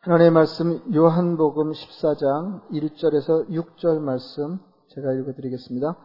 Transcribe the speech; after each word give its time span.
하나님의 0.00 0.30
말씀 0.30 0.94
요한복음 0.94 1.72
14장 1.72 2.62
1절에서 2.70 3.48
6절 3.48 3.98
말씀 3.98 4.60
제가 4.94 5.12
읽어드리겠습니다. 5.14 5.96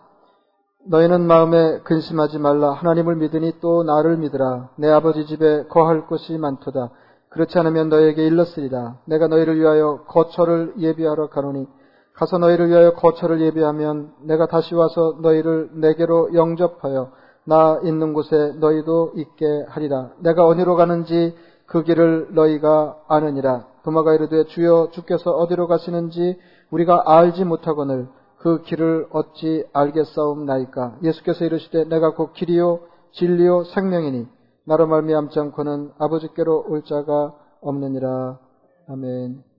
너희는 0.88 1.28
마음에 1.28 1.80
근심하지 1.82 2.40
말라. 2.40 2.72
하나님을 2.72 3.16
믿으니 3.18 3.60
또 3.62 3.84
나를 3.84 4.18
믿으라. 4.18 4.72
내 4.78 4.90
아버지 4.90 5.28
집에 5.28 5.68
거할 5.68 6.08
곳이 6.08 6.36
많도다. 6.40 6.90
그렇지 7.30 7.60
않으면 7.60 7.90
너에게 7.90 8.26
일렀으리라. 8.26 9.02
내가 9.06 9.28
너희를 9.28 9.60
위하여 9.60 10.04
거처를 10.08 10.74
예비하러 10.80 11.30
가노니 11.30 11.68
가서 12.14 12.38
너희를 12.38 12.70
위하여 12.70 12.94
거처를 12.94 13.42
예비하면 13.42 14.14
내가 14.22 14.46
다시 14.48 14.76
와서 14.76 15.18
너희를 15.22 15.72
내게로 15.74 16.34
영접하여 16.34 17.12
나 17.46 17.80
있는 17.84 18.14
곳에 18.14 18.54
너희도 18.60 19.14
있게 19.16 19.66
하리라. 19.68 20.12
내가 20.20 20.46
어디로 20.46 20.76
가는지 20.76 21.36
그 21.66 21.84
길을 21.84 22.30
너희가 22.32 22.98
아느니라. 23.08 23.66
도마가 23.84 24.14
이르되 24.14 24.46
주여 24.46 24.90
주께서 24.92 25.32
어디로 25.32 25.68
가시는지 25.68 26.38
우리가 26.72 27.04
알지 27.06 27.44
못하거늘 27.46 28.08
그 28.38 28.62
길을 28.62 29.08
어찌 29.12 29.66
알겠사옵나이까. 29.74 30.98
예수께서 31.04 31.46
이르시되 31.46 31.86
내가 31.86 32.14
곧 32.14 32.34
길이요 32.34 32.80
진리요 33.14 33.64
생명이니 33.66 34.28
나로 34.66 34.88
말미암지 34.88 35.40
않고는 35.40 35.92
아버지께로 35.98 36.66
올 36.68 36.84
자가 36.84 37.34
없느니라. 37.62 38.40
아멘. 38.88 39.53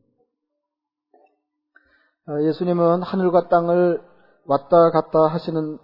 아, 2.27 2.41
예수님은 2.41 3.03
하늘과 3.03 3.49
땅을 3.49 4.01
왔다 4.47 4.91
갔다 4.93 5.27
하시는 5.27 5.79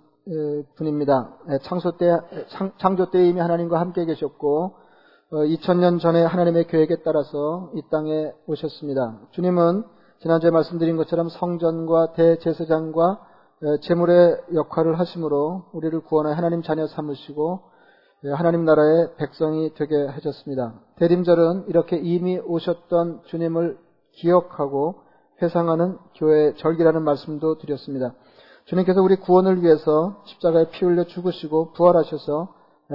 분입니다. 0.76 1.36
창조 1.64 1.98
때, 1.98 2.16
창조 2.78 3.10
때 3.10 3.28
이미 3.28 3.40
하나님과 3.40 3.78
함께 3.78 4.06
계셨고, 4.06 4.74
2000년 5.32 5.96
어, 5.96 5.98
전에 5.98 6.24
하나님의 6.24 6.66
계획에 6.68 7.02
따라서 7.04 7.70
이 7.74 7.82
땅에 7.90 8.32
오셨습니다. 8.46 9.18
주님은 9.32 9.84
지난주에 10.22 10.50
말씀드린 10.50 10.96
것처럼 10.96 11.28
성전과 11.28 12.14
대제사장과 12.14 13.20
제물의 13.82 14.40
역할을 14.54 14.98
하심으로 14.98 15.66
우리를 15.72 16.00
구원하여 16.00 16.34
하나님 16.34 16.62
자녀 16.62 16.86
삼으시고 16.86 17.60
하나님 18.34 18.64
나라의 18.64 19.10
백성이 19.18 19.74
되게 19.74 20.06
하셨습니다. 20.06 20.72
대림절은 20.96 21.66
이렇게 21.68 21.98
이미 21.98 22.38
오셨던 22.38 23.24
주님을 23.26 23.78
기억하고 24.12 25.09
회상하는 25.42 25.98
교회 26.14 26.54
절기라는 26.54 27.02
말씀도 27.02 27.58
드렸습니다. 27.58 28.14
주님께서 28.66 29.02
우리 29.02 29.16
구원을 29.16 29.62
위해서 29.62 30.22
십자가에 30.26 30.70
피 30.70 30.84
흘려 30.84 31.04
죽으시고 31.04 31.72
부활하셔서 31.72 32.54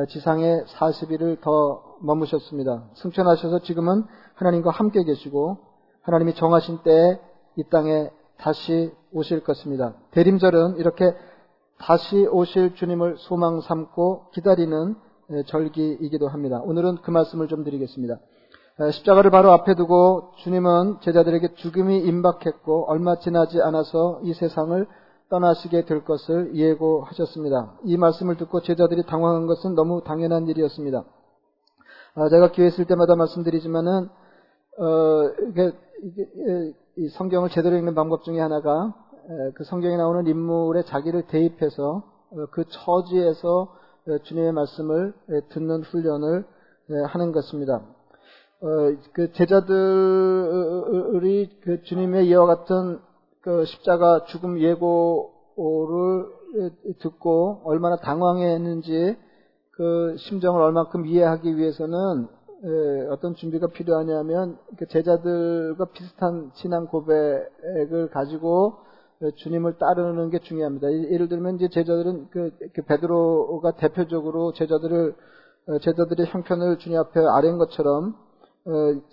지상에 0.09 0.63
40일을 0.63 1.41
더 1.41 1.95
머무셨습니다. 2.01 2.83
승천하셔서 2.95 3.59
지금은 3.59 4.03
하나님과 4.35 4.69
함께 4.69 5.03
계시고 5.03 5.57
하나님이 6.01 6.35
정하신 6.35 6.79
때에 6.83 7.19
이 7.55 7.63
땅에 7.69 8.09
다시 8.37 8.91
오실 9.11 9.43
것입니다. 9.43 9.93
대림절은 10.11 10.77
이렇게 10.77 11.15
다시 11.77 12.27
오실 12.27 12.75
주님을 12.75 13.15
소망 13.17 13.61
삼고 13.61 14.31
기다리는 14.33 14.95
절기이기도 15.47 16.27
합니다. 16.27 16.61
오늘은 16.63 16.97
그 17.01 17.11
말씀을 17.11 17.47
좀 17.47 17.63
드리겠습니다. 17.63 18.19
십자가를 18.91 19.31
바로 19.31 19.51
앞에 19.51 19.75
두고 19.75 20.31
주님은 20.39 20.97
제자들에게 21.01 21.55
죽음이 21.55 21.99
임박했고 21.99 22.89
얼마 22.89 23.17
지나지 23.19 23.61
않아서 23.61 24.19
이 24.23 24.33
세상을 24.33 24.85
떠나시게 25.29 25.85
될 25.85 26.03
것을 26.03 26.55
예고하셨습니다. 26.55 27.79
이 27.85 27.97
말씀을 27.97 28.35
듣고 28.37 28.61
제자들이 28.61 29.05
당황한 29.05 29.47
것은 29.47 29.75
너무 29.75 30.03
당연한 30.03 30.47
일이었습니다. 30.47 31.03
아, 32.15 32.29
제가 32.29 32.51
기회 32.51 32.67
있을 32.67 32.85
때마다 32.85 33.15
말씀드리지만은 33.15 34.09
어, 34.77 35.29
이게, 35.49 35.71
이게, 36.03 36.27
이 36.97 37.07
성경을 37.09 37.49
제대로 37.49 37.77
읽는 37.77 37.95
방법 37.95 38.23
중에 38.23 38.39
하나가 38.39 38.93
그 39.55 39.63
성경에 39.63 39.95
나오는 39.95 40.27
인물의 40.27 40.85
자기를 40.85 41.27
대입해서 41.27 42.03
어, 42.31 42.45
그 42.51 42.65
처지에서 42.67 43.73
주님의 44.23 44.51
말씀을 44.51 45.13
듣는 45.49 45.81
훈련을 45.83 46.45
하는 47.07 47.31
것입니다. 47.31 47.81
어, 48.61 48.67
그 49.13 49.31
제자들이 49.33 49.69
그 51.61 51.83
주님의 51.83 52.27
이와 52.27 52.45
같은 52.45 52.99
그 53.41 53.65
십자가 53.65 54.23
죽음 54.25 54.59
예고를 54.59 56.25
듣고 56.99 57.61
얼마나 57.65 57.97
당황했는지 57.97 59.17
그 59.71 60.15
심정을 60.17 60.61
얼만큼 60.61 61.05
이해하기 61.05 61.57
위해서는 61.57 62.27
어떤 63.11 63.35
준비가 63.35 63.67
필요하냐면 63.67 64.57
그 64.77 64.87
제자들과 64.87 65.85
비슷한 65.93 66.49
신앙 66.55 66.87
고백을 66.87 68.09
가지고 68.11 68.77
주님을 69.35 69.77
따르는 69.77 70.29
게 70.29 70.39
중요합니다. 70.39 70.91
예를 71.11 71.27
들면 71.27 71.55
이제 71.55 71.67
제자들은 71.69 72.29
그, 72.31 72.51
그 72.73 72.81
베드로가 72.83 73.71
대표적으로 73.77 74.53
제자들을 74.53 75.15
어, 75.67 75.79
제자들의 75.79 76.27
형편을 76.27 76.77
주님 76.77 76.99
앞에 76.99 77.19
아뢰는 77.19 77.57
것처럼 77.57 78.13
어, 78.13 78.24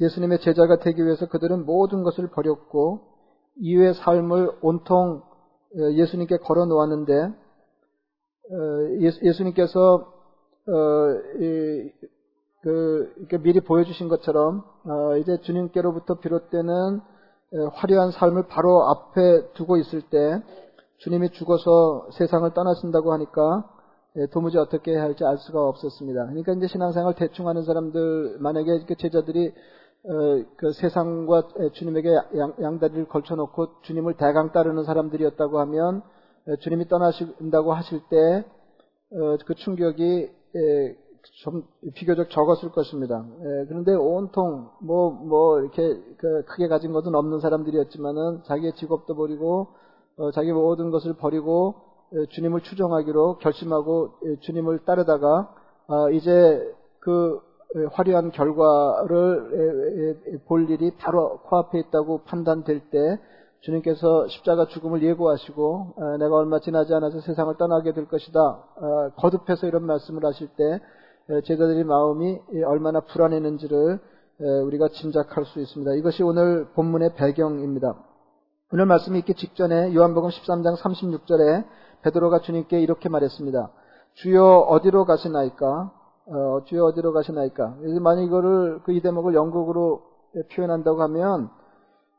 예수님의 0.01 0.41
제자가 0.41 0.79
되기 0.79 1.05
위해서 1.05 1.27
그들은 1.27 1.67
모든 1.67 2.03
것을 2.03 2.29
버렸고 2.29 3.13
이후의 3.57 3.95
삶을 3.95 4.51
온통 4.63 5.23
어, 5.75 5.93
예수님께 5.93 6.39
걸어 6.39 6.67
놓았는데 6.67 7.23
어, 7.23 7.33
예수님께서 9.23 10.13
어, 10.69 10.73
그 12.63 13.43
미리 13.43 13.61
보여주신 13.61 14.09
것처럼 14.09 14.63
이제 15.21 15.41
주님께로부터 15.41 16.21
비롯되는 16.21 17.01
화려한 17.73 18.13
삶을 18.13 18.47
바로 18.47 18.89
앞에 18.89 19.53
두고 19.55 19.79
있을 19.79 20.03
때 20.03 20.41
주님이 20.99 21.31
죽어서 21.31 22.09
세상을 22.13 22.49
떠나신다고 22.55 23.13
하니까 23.15 23.69
도무지 24.33 24.59
어떻게 24.59 24.93
해야 24.93 25.03
할지 25.03 25.25
알 25.25 25.39
수가 25.39 25.67
없었습니다. 25.69 26.27
그러니까 26.27 26.53
이제 26.53 26.67
신앙생활 26.67 27.15
대충 27.15 27.49
하는 27.49 27.62
사람들 27.62 28.39
만약에 28.41 28.84
제자들이 28.99 29.53
어, 30.05 30.45
그 30.56 30.73
세상과 30.73 31.49
주님에게 31.75 32.11
양, 32.61 32.78
다리를 32.81 33.06
걸쳐놓고 33.09 33.83
주님을 33.83 34.17
대강 34.17 34.53
따르는 34.53 34.84
사람들이었다고 34.84 35.61
하면 35.61 36.03
주님이 36.61 36.89
떠나신다고 36.89 37.72
하실 37.72 38.01
때그 38.11 38.45
어, 39.22 39.55
충격이 39.56 40.31
좀 41.45 41.62
비교적 41.95 42.31
적었을 42.31 42.72
것입니다. 42.72 43.25
그런데 43.69 43.95
온통 43.95 44.71
뭐뭐 44.81 45.11
뭐 45.12 45.61
이렇게 45.61 46.03
그 46.19 46.45
크게 46.47 46.67
가진 46.67 46.93
것은 46.93 47.15
없는 47.15 47.39
사람들이었지만은 47.39 48.43
자기의 48.45 48.72
직업도 48.75 49.15
버리고 49.15 49.69
어, 50.17 50.33
자기 50.33 50.53
모든 50.53 50.91
것을 50.91 51.15
버리고 51.15 51.91
주님을 52.31 52.61
추종하기로 52.61 53.39
결심하고 53.39 54.15
주님을 54.41 54.81
따르다가 54.84 55.55
아, 55.89 56.11
이제 56.11 56.61
그 57.00 57.41
화려한 57.93 58.33
결과를 58.33 60.43
볼 60.47 60.69
일이 60.71 60.95
바로 60.99 61.39
코앞에 61.45 61.78
있다고 61.78 62.22
판단될 62.25 62.91
때 62.91 63.19
주님께서 63.61 64.28
십자가 64.28 64.67
죽음을 64.67 65.03
예고하시고 65.03 65.95
내가 66.19 66.37
얼마 66.37 66.59
지나지 66.59 66.93
않아서 66.95 67.21
세상을 67.21 67.56
떠나게 67.56 67.93
될 67.93 68.09
것이다. 68.09 68.41
어, 68.41 69.11
거듭해서 69.17 69.69
이런 69.69 69.84
말씀을 69.84 70.25
하실 70.25 70.49
때 70.49 70.81
제자들의 71.45 71.84
마음이 71.84 72.41
얼마나 72.67 73.01
불안했는지를 73.01 74.01
우리가 74.67 74.89
짐작할 74.89 75.45
수 75.47 75.61
있습니다. 75.61 75.95
이것이 75.95 76.22
오늘 76.22 76.67
본문의 76.75 77.15
배경입니다. 77.15 77.95
오늘 78.72 78.87
말씀이 78.87 79.19
있기 79.21 79.34
직전에 79.34 79.95
요한복음 79.95 80.31
13장 80.31 80.77
36절에 80.78 81.65
베드로가 82.03 82.41
주님께 82.41 82.81
이렇게 82.81 83.09
말했습니다. 83.09 83.71
주여 84.15 84.45
어디로 84.69 85.04
가시나이까? 85.04 85.93
어, 86.27 86.60
주여 86.66 86.84
어디로 86.87 87.13
가시나이까? 87.13 87.77
만약 88.01 88.22
이거를 88.22 88.81
그 88.84 88.93
이 88.93 89.01
대목을 89.01 89.34
영국으로 89.34 90.03
표현한다고 90.54 91.03
하면 91.03 91.51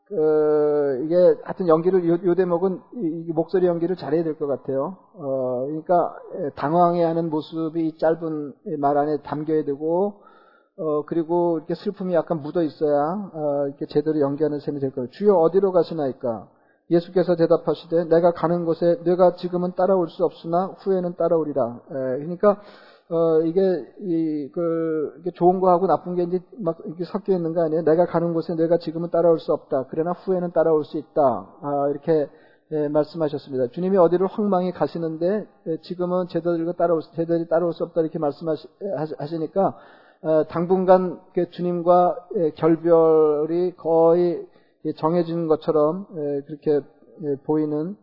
그 0.07 1.01
이게 1.06 1.15
하여튼 1.44 1.68
연기를 1.68 2.07
요, 2.07 2.18
요 2.25 2.35
대목은 2.35 2.81
이, 2.95 3.25
이 3.30 3.31
목소리 3.33 3.68
연기를 3.68 3.95
잘해야 3.95 4.24
될 4.24 4.35
것 4.38 4.47
같아요. 4.47 4.97
어, 5.15 5.65
그러니까 5.65 6.13
당황해하는 6.56 7.29
모습이 7.29 7.88
이 7.88 7.97
짧은 7.97 8.53
말 8.79 8.97
안에 8.97 9.18
담겨야 9.24 9.63
되고 9.63 10.21
어, 10.77 11.06
그리고 11.06 11.57
이렇게 11.59 11.75
슬픔이 11.75 12.13
약간 12.13 12.41
묻어 12.41 12.63
있어야 12.63 13.29
어, 13.33 13.68
이렇게 13.68 13.86
제대로 13.88 14.19
연기하는 14.19 14.59
셈이 14.59 14.79
될 14.79 14.91
거예요. 14.91 15.09
주여 15.12 15.36
어디로 15.36 15.71
가시나이까? 15.71 16.47
예수께서 16.93 17.35
대답하시되 17.35 18.05
내가 18.05 18.31
가는 18.31 18.65
곳에 18.65 18.99
내가 19.03 19.35
지금은 19.35 19.73
따라올 19.75 20.09
수 20.09 20.23
없으나 20.23 20.75
후에는 20.79 21.15
따라오리라. 21.15 21.81
에, 21.89 21.93
그러니까 22.19 22.61
어, 23.09 23.41
이게, 23.41 23.61
이, 23.99 24.49
그, 24.53 25.13
이게 25.19 25.31
좋은 25.31 25.59
거하고 25.59 25.87
나쁜 25.87 26.15
게 26.15 26.23
이제 26.23 26.39
막 26.57 26.77
이렇게 26.85 27.03
섞여 27.03 27.33
있는 27.33 27.53
거 27.53 27.61
아니에요? 27.61 27.83
내가 27.83 28.05
가는 28.05 28.33
곳에 28.33 28.55
내가 28.55 28.77
지금은 28.77 29.09
따라올 29.09 29.39
수 29.39 29.53
없다. 29.53 29.85
그러나 29.89 30.13
후에는 30.13 30.51
따라올 30.51 30.85
수 30.85 30.97
있다. 30.97 31.21
아, 31.61 31.87
이렇게 31.91 32.29
예, 32.71 32.87
말씀하셨습니다. 32.87 33.67
주님이 33.67 33.97
어디를 33.97 34.25
황망히 34.25 34.71
가시는데 34.71 35.47
예, 35.67 35.77
지금은 35.81 36.27
제자들과 36.29 36.71
따라올 36.73 37.01
제자들이 37.15 37.47
따라올 37.47 37.73
수 37.73 37.83
없다 37.83 38.01
이렇게 38.01 38.17
말씀하시니까 38.19 39.77
어, 40.23 40.43
당분간 40.47 41.19
그 41.33 41.51
주님과 41.51 42.27
예, 42.37 42.51
결별이 42.51 43.75
거의 43.75 44.47
정해진 44.91 45.47
것처럼 45.47 46.07
예, 46.15 46.41
그렇게 46.45 46.81
예, 47.24 47.35
보이는 47.45 47.95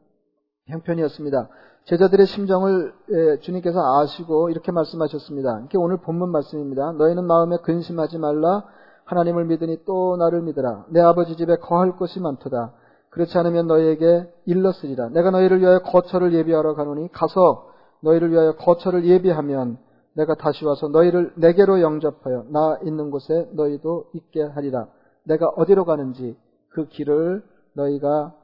형편이었습니다. 0.67 1.49
제자들의 1.85 2.27
심정을 2.27 2.93
주님께서 3.41 3.81
아시고 4.01 4.51
이렇게 4.51 4.71
말씀하셨습니다. 4.71 5.63
이게 5.65 5.79
오늘 5.79 5.97
본문 5.97 6.31
말씀입니다. 6.31 6.93
너희는 6.93 7.25
마음에 7.25 7.57
근심하지 7.63 8.19
말라. 8.19 8.65
하나님을 9.05 9.47
믿으니 9.47 9.85
또 9.87 10.17
나를 10.17 10.43
믿으라. 10.43 10.87
내 10.91 11.01
아버지 11.01 11.37
집에 11.37 11.57
거할 11.57 11.97
곳이 11.97 12.21
많도다. 12.21 12.75
그렇지 13.09 13.37
않으면 13.39 13.67
너희에게 13.67 14.33
일렀으리라. 14.47 15.09
내가 15.09 15.31
너희를 15.31 15.61
위하여 15.61 15.81
거처를 15.81 16.33
예비하러 16.33 16.75
가노니 16.75 17.11
가서 17.11 17.71
너희를 18.03 18.31
위하여 18.31 18.55
거처를 18.55 19.05
예비하면 19.05 19.79
내가 20.15 20.35
다시 20.35 20.65
와서 20.65 20.89
너희를 20.89 21.33
내게로 21.37 21.81
영접하여 21.81 22.45
나 22.51 22.79
있는 22.85 23.11
곳에 23.11 23.49
너희도 23.53 24.11
있게 24.15 24.43
하리라. 24.43 24.87
내가 25.25 25.49
어디로 25.49 25.85
가는지 25.85 26.37
그 26.71 26.89
길을 26.89 27.43
너희가 27.75 28.35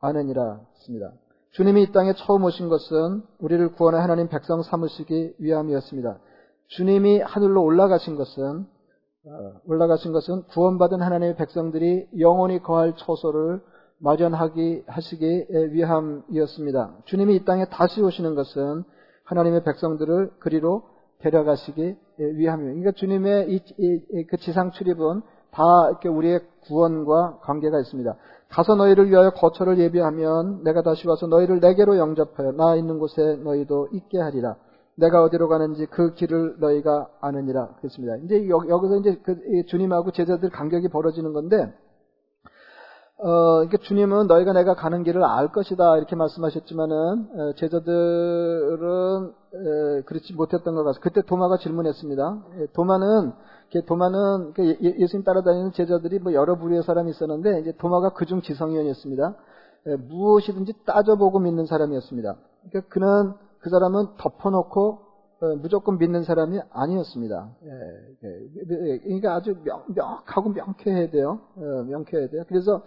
아느니라 0.00 0.60
했습니다. 0.74 1.12
주님이 1.52 1.84
이 1.84 1.92
땅에 1.92 2.12
처음 2.14 2.44
오신 2.44 2.68
것은 2.68 3.22
우리를 3.38 3.72
구원해 3.74 3.98
하나님 3.98 4.28
백성 4.28 4.62
삼으시기 4.62 5.34
위함이었습니다. 5.38 6.18
주님이 6.68 7.20
하늘로 7.20 7.62
올라가신 7.62 8.16
것은 8.16 8.66
어, 9.26 9.60
올라가신 9.66 10.12
것은 10.12 10.42
구원받은 10.48 11.00
하나님의 11.00 11.36
백성들이 11.36 12.08
영원히 12.18 12.62
거할 12.62 12.94
처소를 12.96 13.62
마련하기 13.98 14.84
하시기 14.86 15.46
위함이었습니다. 15.70 16.96
주님이 17.06 17.36
이 17.36 17.44
땅에 17.44 17.64
다시 17.66 18.02
오시는 18.02 18.34
것은 18.34 18.84
하나님의 19.24 19.64
백성들을 19.64 20.32
그리로 20.40 20.82
데려가시기 21.20 21.96
위함이에요. 22.18 22.74
그러니까 22.74 22.92
주님의 22.92 23.50
이, 23.50 23.60
이, 23.78 24.26
그 24.26 24.36
지상 24.36 24.72
출입은 24.72 25.22
다 25.54 25.62
이렇게 25.90 26.08
우리의 26.08 26.40
구원과 26.66 27.38
관계가 27.42 27.78
있습니다. 27.80 28.14
가서 28.50 28.74
너희를 28.74 29.10
위하여 29.10 29.30
거처를 29.30 29.78
예비하면 29.78 30.64
내가 30.64 30.82
다시 30.82 31.06
와서 31.08 31.26
너희를 31.26 31.60
내게로 31.60 31.96
영접하여 31.96 32.52
나 32.52 32.76
있는 32.76 32.98
곳에 32.98 33.36
너희도 33.42 33.88
있게 33.92 34.20
하리라. 34.20 34.56
내가 34.96 35.22
어디로 35.22 35.48
가는지 35.48 35.86
그 35.86 36.14
길을 36.14 36.56
너희가 36.60 37.08
아느니라 37.20 37.68
그랬습니다. 37.78 38.16
이제 38.24 38.48
여기서 38.48 38.96
이제 38.98 39.20
그 39.24 39.36
주님하고 39.66 40.12
제자들 40.12 40.50
간격이 40.50 40.88
벌어지는 40.88 41.32
건데 41.32 41.72
어, 43.24 43.54
그러니까 43.54 43.78
주님은 43.78 44.26
너희가 44.26 44.52
내가 44.52 44.74
가는 44.74 45.02
길을 45.02 45.24
알 45.24 45.50
것이다 45.50 45.96
이렇게 45.96 46.14
말씀하셨지만은 46.14 46.94
어, 46.94 47.52
제자들은 47.56 49.32
에, 49.54 50.02
그렇지 50.02 50.34
못했던 50.34 50.74
것 50.74 50.84
같습니다. 50.84 51.00
그때 51.00 51.22
도마가 51.22 51.56
질문했습니다. 51.56 52.42
예, 52.58 52.66
도마는 52.74 53.32
도마는 53.86 54.52
그 54.52 54.76
예, 54.82 54.94
예수님 54.98 55.24
따라다니는 55.24 55.72
제자들이 55.72 56.18
뭐 56.18 56.34
여러 56.34 56.56
부류의 56.56 56.82
사람이 56.82 57.10
있었는데 57.12 57.60
이제 57.60 57.72
도마가 57.78 58.10
그중 58.10 58.42
지성이었습니다. 58.42 59.34
예, 59.86 59.96
무엇이든지 59.96 60.84
따져보고 60.84 61.38
믿는 61.38 61.64
사람이었습니다. 61.64 62.36
그러니까 62.68 62.92
그는 62.92 63.32
그 63.60 63.70
사람은 63.70 64.16
덮어놓고 64.18 64.90
어, 64.90 65.03
무조건 65.60 65.98
믿는 65.98 66.22
사람이 66.22 66.60
아니었습니다. 66.70 67.50
예, 67.64 68.98
그러니까 69.04 69.34
아주 69.34 69.56
명, 69.64 69.84
명하고 69.88 70.50
명쾌해야 70.50 71.10
돼요. 71.10 71.40
어, 71.56 71.84
명쾌해야 71.88 72.28
돼요. 72.28 72.44
그래서 72.48 72.82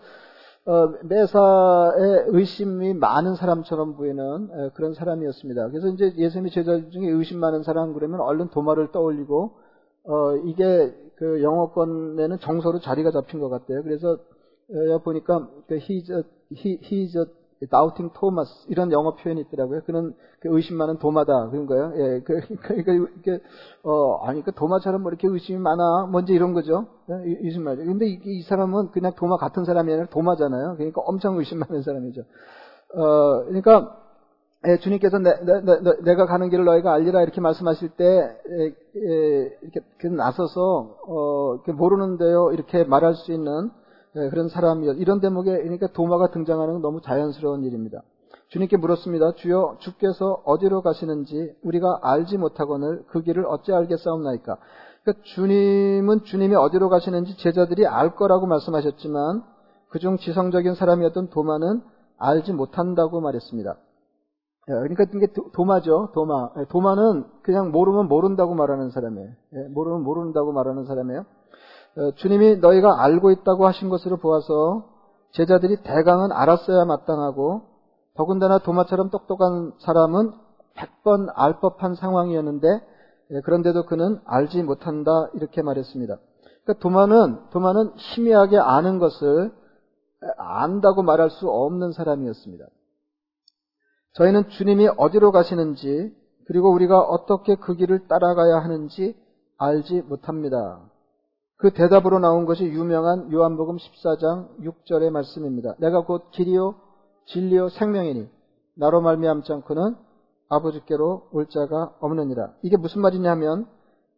어, 0.66 0.88
매사에 1.04 2.26
의심이 2.28 2.94
많은 2.94 3.36
사람처럼 3.36 3.96
보이는 3.96 4.72
그런 4.74 4.94
사람이었습니다. 4.94 5.70
그래서 5.70 5.88
이제 5.88 6.14
예수님이 6.18 6.52
제자 6.52 6.90
중에 6.90 7.08
의심 7.08 7.40
많은 7.40 7.64
사람 7.64 7.94
그러면 7.94 8.20
얼른 8.20 8.50
도마를 8.50 8.92
떠올리고 8.92 9.52
어, 10.04 10.36
이게 10.46 10.94
그 11.16 11.42
영어권에는 11.42 12.40
정서로 12.40 12.80
자리가 12.80 13.12
잡힌 13.12 13.40
것 13.40 13.50
같아요. 13.50 13.82
그래서 13.84 14.18
여 14.90 15.00
보니까 15.00 15.50
그 15.68 15.78
he, 15.78 16.04
doubting 17.66 18.14
Thomas 18.20 18.50
이런 18.68 18.92
영어 18.92 19.16
표현이 19.16 19.42
있더라고요. 19.42 19.82
그는 19.86 20.14
그 20.40 20.50
의심 20.52 20.78
많은 20.78 21.00
도마다 21.00 21.50
그런 21.50 21.66
거예요. 21.66 21.94
예, 21.96 22.22
그, 22.22 22.40
그러니까 22.62 22.94
이게 23.18 23.42
어 23.84 24.26
아니 24.26 24.44
그 24.44 24.52
도마처럼 24.52 25.02
뭐 25.02 25.12
이렇게 25.12 25.28
의심이 25.28 25.58
많아 25.58 26.08
뭔지 26.12 26.34
이런 26.34 26.54
거죠. 26.54 26.88
예, 27.10 27.38
의심 27.42 27.64
말이죠. 27.64 27.86
근데 27.86 28.08
이, 28.08 28.20
이, 28.24 28.42
사람은 28.44 28.92
그냥 28.92 29.14
도마 29.16 29.38
같은 29.38 29.66
사람이 29.66 29.92
아니라 29.92 30.08
도마잖아요. 30.10 30.76
그러니까 30.76 31.02
엄청 31.02 31.38
의심 31.38 31.60
많은 31.60 31.82
사람이죠. 31.82 32.22
어 32.94 33.46
그러니까 33.46 34.04
예, 34.68 34.78
주님께서 34.78 35.20
내, 35.20 35.34
내, 36.04 36.16
가 36.16 36.26
가는 36.26 36.50
길을 36.50 36.66
너희가 36.66 36.92
알리라 36.94 37.22
이렇게 37.22 37.42
말씀하실 37.42 37.90
때 37.90 38.06
예, 38.06 38.76
예, 38.96 39.58
이렇게 39.62 40.10
나서서 40.10 40.98
어, 41.08 41.60
모르는데요 41.74 42.52
이렇게 42.54 42.84
말할 42.84 43.16
수 43.16 43.32
있는 43.32 43.70
예, 43.70 43.87
그런 44.14 44.50
사람이요. 44.50 44.94
이런 44.94 45.20
대목에 45.20 45.58
그러니까 45.58 45.88
도마가 45.88 46.32
등장하는 46.32 46.74
건 46.76 46.82
너무 46.82 47.02
자연스러운 47.02 47.64
일입니다. 47.64 48.02
주님께 48.50 48.78
물었습니다. 48.78 49.34
주여 49.34 49.78
주께서 49.80 50.42
어디로 50.46 50.82
가시는지 50.82 51.54
우리가 51.64 52.00
알지 52.02 52.38
못하거늘 52.38 53.04
그 53.08 53.22
길을 53.22 53.46
어찌 53.46 53.74
알겠사옵나이까. 53.74 54.58
그러니까 55.04 55.24
주님은 55.36 56.24
주님이 56.24 56.56
어디로 56.56 56.90
가시는지 56.90 57.38
제자들이 57.38 57.86
알 57.86 58.16
거라고 58.16 58.48
말씀하셨지만 58.48 59.44
그중 59.90 60.18
지성적인 60.18 60.76
사람이었던 60.76 61.30
도마는 61.30 61.82
알지 62.18 62.54
못한다고 62.54 63.22
말했습니다. 63.22 63.78
예, 64.70 64.74
그러니까 64.74 65.06
이게 65.14 65.28
도마죠, 65.54 66.12
도마. 66.14 66.50
예, 66.60 66.66
도마는 66.70 67.26
그냥 67.42 67.72
모르면 67.72 68.08
모른다고 68.08 68.54
말하는 68.54 68.90
사람이에요. 68.90 69.30
모르면 69.70 70.04
모른다고 70.04 70.52
말하는 70.52 70.86
사람이에요. 70.86 71.26
어, 71.98 72.12
주님이 72.16 72.58
너희가 72.58 73.04
알고 73.04 73.32
있다고 73.32 73.66
하신 73.66 73.90
것으로 73.90 74.18
보아서 74.18 74.88
제자들이 75.32 75.82
대강은 75.84 76.32
알았어야 76.32 76.86
마땅하고 76.86 77.64
더군다나 78.16 78.60
도마처럼 78.60 79.10
똑똑한 79.10 79.74
사람은 79.80 80.32
100번 80.76 81.32
알 81.36 81.60
법한 81.60 81.96
상황이었는데 81.96 82.68
예, 83.32 83.42
그런데도 83.42 83.86
그는 83.86 84.20
알지 84.26 84.62
못한다 84.64 85.30
이렇게 85.34 85.62
말했습니다. 85.62 86.18
그러니까 86.64 86.82
도마는 86.82 87.50
도마는 87.50 87.92
희미하게 87.96 88.58
아는 88.60 89.00
것을 89.00 89.52
안다고 90.38 91.04
말할 91.04 91.30
수 91.32 91.50
없는 91.50 91.92
사람이었습니다. 91.94 92.66
저희는 94.14 94.50
주님이 94.50 94.90
어디로 94.98 95.32
가시는지 95.32 96.16
그리고 96.46 96.72
우리가 96.72 97.02
어떻게 97.02 97.56
그 97.56 97.76
길을 97.76 98.08
따라가야 98.08 98.60
하는지 98.60 99.16
알지 99.58 100.04
못합니다. 100.04 100.82
그 101.58 101.72
대답으로 101.72 102.20
나온 102.20 102.46
것이 102.46 102.64
유명한 102.66 103.32
요한복음 103.32 103.78
14장 103.78 104.60
6절의 104.60 105.10
말씀입니다. 105.10 105.74
내가 105.80 106.06
곧 106.06 106.30
길이요 106.32 106.76
진리요 107.26 107.70
생명이니 107.70 108.30
나로 108.76 109.02
말미암지 109.02 109.52
않고는 109.52 109.96
아버지께로 110.50 111.30
올 111.32 111.48
자가 111.50 111.96
없느니라. 112.00 112.54
이게 112.62 112.78
무슨 112.78 113.02
말이냐면 113.02 113.66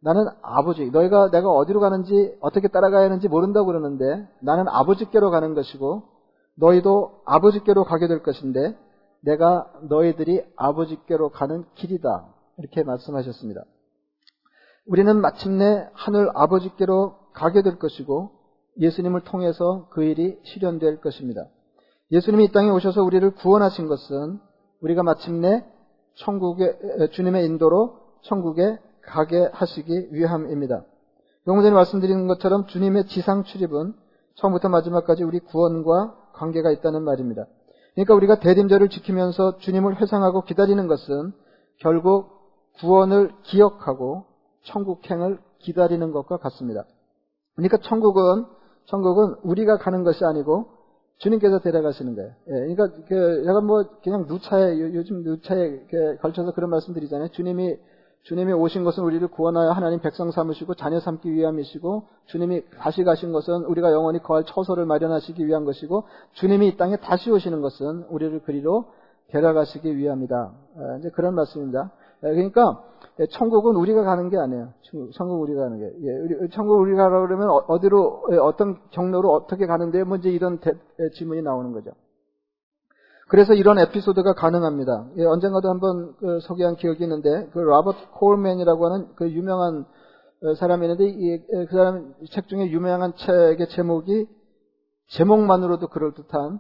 나는 0.02 0.26
아버지 0.42 0.92
너희가 0.92 1.32
내가 1.32 1.50
어디로 1.50 1.80
가는지 1.80 2.38
어떻게 2.42 2.68
따라가야 2.68 3.06
하는지 3.06 3.28
모른다고 3.30 3.68
그러는데 3.68 4.28
나는 4.42 4.68
아버지께로 4.68 5.32
가는 5.32 5.54
것이고 5.54 6.04
너희도 6.56 7.22
아버지께로 7.26 7.86
가게 7.86 8.08
될 8.08 8.22
것인데 8.22 8.78
내가 9.22 9.72
너희들이 9.84 10.44
아버지께로 10.58 11.30
가는 11.30 11.64
길이다. 11.76 12.28
이렇게 12.58 12.84
말씀하셨습니다. 12.84 13.64
우리는 14.86 15.22
마침내 15.22 15.90
하늘 15.94 16.30
아버지께로 16.34 17.19
가게 17.34 17.62
될 17.62 17.78
것이고 17.78 18.32
예수님을 18.80 19.22
통해서 19.22 19.88
그 19.92 20.04
일이 20.04 20.40
실현될 20.44 21.02
것입니다. 21.02 21.46
예수님이 22.12 22.46
이 22.46 22.52
땅에 22.52 22.70
오셔서 22.70 23.04
우리를 23.04 23.30
구원하신 23.36 23.88
것은 23.88 24.40
우리가 24.82 25.04
마침내 25.04 25.66
천국의 26.16 27.10
주님의 27.12 27.46
인도로 27.46 27.98
천국에 28.24 28.78
가게 29.04 29.50
하시기 29.52 30.10
위함입니다. 30.12 30.84
영무 31.48 31.62
전에 31.62 31.74
말씀드린 31.74 32.28
것처럼 32.28 32.68
주님의 32.68 33.08
지상 33.08 33.44
출입은 33.44 33.94
처음부터 34.36 34.70
마지막까지 34.70 35.24
우리 35.24 35.40
구원과 35.40 36.16
관계가 36.34 36.72
있다는 36.72 37.04
말입니다. 37.04 37.46
그러니까 37.94 38.14
우리가 38.14 38.40
대림절을 38.40 38.90
지키면서 38.90 39.58
주님을 39.58 40.00
회상하고 40.02 40.44
기다리는 40.44 40.88
것은 40.88 41.34
결국 41.80 42.40
구원을 42.78 43.32
기억하고 43.44 44.26
천국행을 44.64 45.40
기다리는 45.60 46.12
것과 46.12 46.38
같습니다. 46.38 46.86
그러니까 47.60 47.78
천국은 47.88 48.46
천국은 48.86 49.36
우리가 49.44 49.78
가는 49.78 50.04
것이 50.04 50.24
아니고 50.26 50.68
주님께서 51.18 51.60
데려가시는 51.60 52.16
거예요. 52.16 52.32
예, 52.48 52.52
그러니까 52.52 52.90
그 53.08 53.44
제가 53.46 53.62
뭐 53.62 53.84
그냥 54.04 54.26
누차에 54.28 54.80
요즘 54.80 55.24
누차에 55.24 55.86
걸쳐서 56.22 56.54
그런 56.54 56.70
말씀드리잖아요. 56.70 57.30
주님이 57.30 57.78
주님이 58.24 58.54
오신 58.54 58.84
것은 58.84 59.04
우리를 59.04 59.26
구원하여 59.30 59.72
하나님 59.72 60.00
백성 60.00 60.32
삼으시고 60.32 60.76
자녀 60.76 61.00
삼기 61.00 61.32
위함이시고 61.32 62.08
주님이 62.26 62.64
다시 62.80 63.04
가신 63.04 63.32
것은 63.32 63.64
우리가 63.66 63.92
영원히 63.92 64.22
거할 64.22 64.44
처소를 64.46 64.86
마련하시기 64.86 65.46
위한 65.46 65.66
것이고 65.66 66.04
주님이 66.34 66.70
이 66.70 66.78
땅에 66.78 66.98
다시 66.98 67.32
오시는 67.32 67.62
것은 67.62 68.06
우리를 68.10 68.42
그리로 68.44 68.86
데려가시기 69.28 69.96
위함이다. 69.96 70.36
아, 70.78 70.98
이제 71.00 71.10
그런 71.10 71.36
말씀입니다. 71.36 71.92
예, 72.24 72.28
그러니까 72.28 72.84
예, 73.20 73.26
천국은 73.28 73.76
우리가 73.76 74.04
가는 74.04 74.30
게 74.30 74.38
아니에요. 74.38 74.74
천국 75.14 75.42
우리가 75.42 75.64
가는 75.64 75.80
게. 75.80 75.86
예, 75.86 76.48
천국 76.54 76.80
우리가 76.80 77.10
가라 77.10 77.22
그러면 77.22 77.50
어, 77.50 77.64
어디로 77.68 78.28
어떤 78.42 78.78
경로로 78.92 79.32
어떻게 79.34 79.66
가는데 79.66 80.04
먼저 80.04 80.30
이런 80.30 80.60
질문이 81.16 81.42
나오는 81.42 81.72
거죠. 81.72 81.92
그래서 83.28 83.54
이런 83.54 83.78
에피소드가 83.78 84.34
가능합니다. 84.34 85.10
예, 85.18 85.26
언젠가도 85.26 85.70
한번 85.70 86.16
그 86.18 86.40
소개한 86.42 86.76
기억이 86.76 87.04
있는데 87.04 87.48
그 87.54 87.60
로버트 87.60 87.98
콜맨이라고 88.14 88.86
하는 88.86 89.08
그 89.16 89.30
유명한 89.32 89.86
어, 90.42 90.56
사람이 90.56 90.86
있는데 90.86 91.06
이, 91.10 91.42
그 91.68 91.76
사람 91.76 92.14
책 92.32 92.48
중에 92.48 92.70
유명한 92.72 93.14
책의 93.16 93.68
제목이 93.70 94.28
제목만으로도 95.10 95.88
그럴 95.88 96.14
듯한 96.14 96.60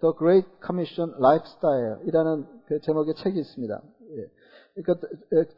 The 0.00 0.14
Great 0.18 0.48
Commission 0.64 1.14
Lifestyle이라는 1.18 2.46
그 2.66 2.80
제목의 2.80 3.14
책이 3.16 3.38
있습니다. 3.38 3.80
예. 4.76 4.82
그러니까 4.82 5.08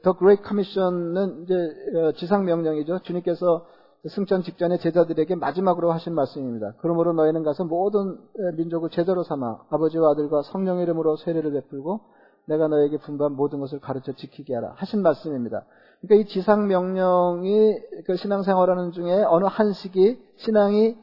The 0.02 0.18
Great 0.18 0.42
Commission은 0.42 1.42
이제 1.42 1.54
어, 1.98 2.12
지상 2.12 2.44
명령이죠. 2.44 3.00
주님께서 3.00 3.66
승천 4.08 4.42
직전에 4.42 4.78
제자들에게 4.78 5.36
마지막으로 5.36 5.92
하신 5.92 6.14
말씀입니다. 6.14 6.74
그러므로 6.78 7.12
너희는 7.12 7.44
가서 7.44 7.64
모든 7.64 8.18
민족을 8.56 8.90
제자로 8.90 9.22
삼아 9.22 9.66
아버지와 9.70 10.10
아들과 10.10 10.42
성령의 10.42 10.82
이름으로 10.84 11.16
세례를 11.18 11.52
베풀고 11.52 12.00
내가 12.46 12.66
너에게 12.66 12.98
분반 12.98 13.32
모든 13.32 13.60
것을 13.60 13.78
가르쳐 13.78 14.12
지키게 14.12 14.54
하라 14.56 14.72
하신 14.76 15.02
말씀입니다. 15.02 15.64
그러니까 16.00 16.24
이 16.24 16.32
지상 16.32 16.66
명령이 16.66 17.78
그 18.04 18.16
신앙생활하는 18.16 18.90
중에 18.90 19.22
어느 19.22 19.44
한 19.44 19.72
시기 19.72 20.18
신앙이 20.38 20.96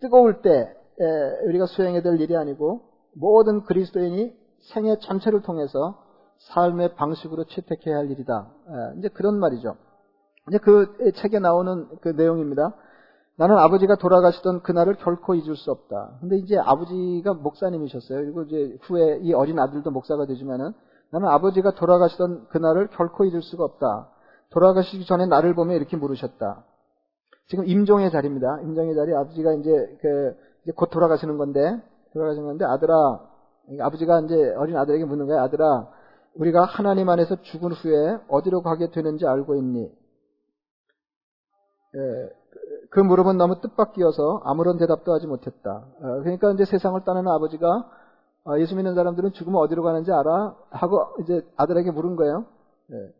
뜨거울 0.00 0.40
때 0.40 0.74
우리가 1.48 1.66
수행해야 1.66 2.00
될 2.00 2.18
일이 2.18 2.34
아니고 2.34 2.80
모든 3.12 3.64
그리스도인이 3.64 4.32
생애 4.72 4.96
전체를 5.00 5.42
통해서 5.42 5.98
삶의 6.48 6.94
방식으로 6.94 7.44
채택해야 7.44 7.98
할 7.98 8.10
일이다. 8.10 8.48
이제 8.98 9.08
그런 9.08 9.38
말이죠. 9.38 9.76
이제 10.48 10.58
그 10.58 11.12
책에 11.16 11.38
나오는 11.38 11.88
그 12.00 12.08
내용입니다. 12.08 12.74
나는 13.36 13.56
아버지가 13.56 13.96
돌아가시던 13.96 14.62
그날을 14.62 14.96
결코 14.96 15.34
잊을 15.34 15.56
수 15.56 15.70
없다. 15.70 16.18
근데 16.20 16.36
이제 16.36 16.58
아버지가 16.58 17.34
목사님이셨어요. 17.34 18.18
그리고 18.18 18.42
이제 18.42 18.76
후에 18.82 19.20
이 19.22 19.32
어린 19.32 19.58
아들도 19.58 19.90
목사가 19.90 20.26
되지만은 20.26 20.72
나는 21.10 21.28
아버지가 21.28 21.72
돌아가시던 21.72 22.48
그날을 22.48 22.88
결코 22.88 23.24
잊을 23.24 23.42
수가 23.42 23.64
없다. 23.64 24.08
돌아가시기 24.50 25.06
전에 25.06 25.26
나를 25.26 25.54
보며 25.54 25.74
이렇게 25.74 25.96
물으셨다. 25.96 26.64
지금 27.48 27.66
임종의 27.66 28.10
자리입니다. 28.10 28.60
임종의 28.62 28.94
자리 28.94 29.14
아버지가 29.14 29.54
이제 29.54 29.70
그 30.00 30.36
이제 30.62 30.72
곧 30.76 30.90
돌아가시는 30.90 31.36
건데 31.36 31.80
돌아가시는 32.12 32.46
건데 32.46 32.64
아들아 32.64 32.94
아버지가 33.80 34.20
이제 34.20 34.54
어린 34.56 34.76
아들에게 34.76 35.04
묻는 35.04 35.26
거야. 35.26 35.42
아들아 35.42 35.88
우리가 36.34 36.64
하나님 36.64 37.08
안에서 37.08 37.36
죽은 37.42 37.72
후에 37.72 38.18
어디로 38.28 38.62
가게 38.62 38.90
되는지 38.90 39.26
알고 39.26 39.56
있니? 39.56 39.90
예, 41.96 42.30
그 42.90 43.00
물음은 43.00 43.36
너무 43.36 43.60
뜻밖이어서 43.60 44.42
아무런 44.44 44.78
대답도 44.78 45.12
하지 45.12 45.26
못했다. 45.26 45.84
어, 46.00 46.20
그러니까 46.22 46.52
이제 46.52 46.64
세상을 46.64 47.02
떠나는 47.04 47.30
아버지가 47.30 47.90
어, 48.44 48.58
예수 48.58 48.74
믿는 48.74 48.94
사람들은 48.94 49.32
죽으면 49.32 49.60
어디로 49.60 49.82
가는지 49.82 50.12
알아? 50.12 50.56
하고 50.70 51.08
이제 51.20 51.46
아들에게 51.56 51.90
물은 51.90 52.16
거예요. 52.16 52.46
예. 52.92 53.12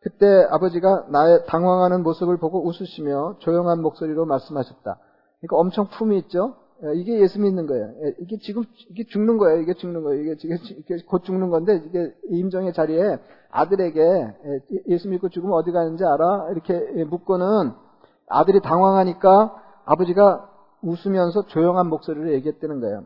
그때 0.00 0.26
아버지가 0.50 1.06
나의 1.08 1.46
당황하는 1.46 2.02
모습을 2.02 2.36
보고 2.36 2.66
웃으시며 2.66 3.36
조용한 3.38 3.80
목소리로 3.80 4.26
말씀하셨다. 4.26 4.98
그러니까 5.40 5.56
엄청 5.56 5.88
품이 5.88 6.18
있죠. 6.18 6.56
예, 6.82 6.94
이게 6.96 7.20
예수 7.20 7.40
믿는 7.40 7.66
거예요. 7.66 7.92
이게 8.18 8.38
지금 8.38 8.64
이게 8.90 9.04
죽는 9.04 9.38
거예요. 9.38 9.60
이게 9.60 9.74
죽는 9.74 10.02
거예요. 10.02 10.32
이게, 10.32 10.36
이게 10.78 10.96
곧 11.06 11.24
죽는 11.24 11.50
건데 11.50 11.82
이게 11.86 12.12
임종의 12.30 12.72
자리에 12.72 13.18
아들에게 13.50 14.34
예수 14.88 15.08
믿고 15.08 15.28
죽으면 15.28 15.54
어디 15.54 15.70
가는지 15.70 16.04
알아? 16.04 16.48
이렇게 16.50 17.04
묻고는 17.04 17.72
아들이 18.28 18.60
당황하니까 18.60 19.54
아버지가 19.84 20.50
웃으면서 20.82 21.46
조용한 21.46 21.88
목소리로 21.88 22.32
얘기했다는 22.32 22.80
거예요. 22.80 23.04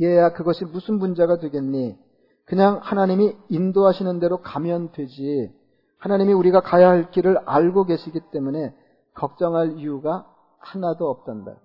얘야 0.00 0.32
그것이 0.32 0.64
무슨 0.64 0.98
문제가 0.98 1.38
되겠니? 1.38 1.98
그냥 2.44 2.78
하나님이 2.82 3.34
인도하시는 3.48 4.20
대로 4.20 4.38
가면 4.38 4.92
되지. 4.92 5.52
하나님이 5.98 6.32
우리가 6.32 6.60
가야 6.60 6.88
할 6.88 7.10
길을 7.10 7.38
알고 7.44 7.84
계시기 7.84 8.20
때문에 8.30 8.72
걱정할 9.14 9.78
이유가 9.78 10.26
하나도 10.58 11.08
없단다. 11.08 11.56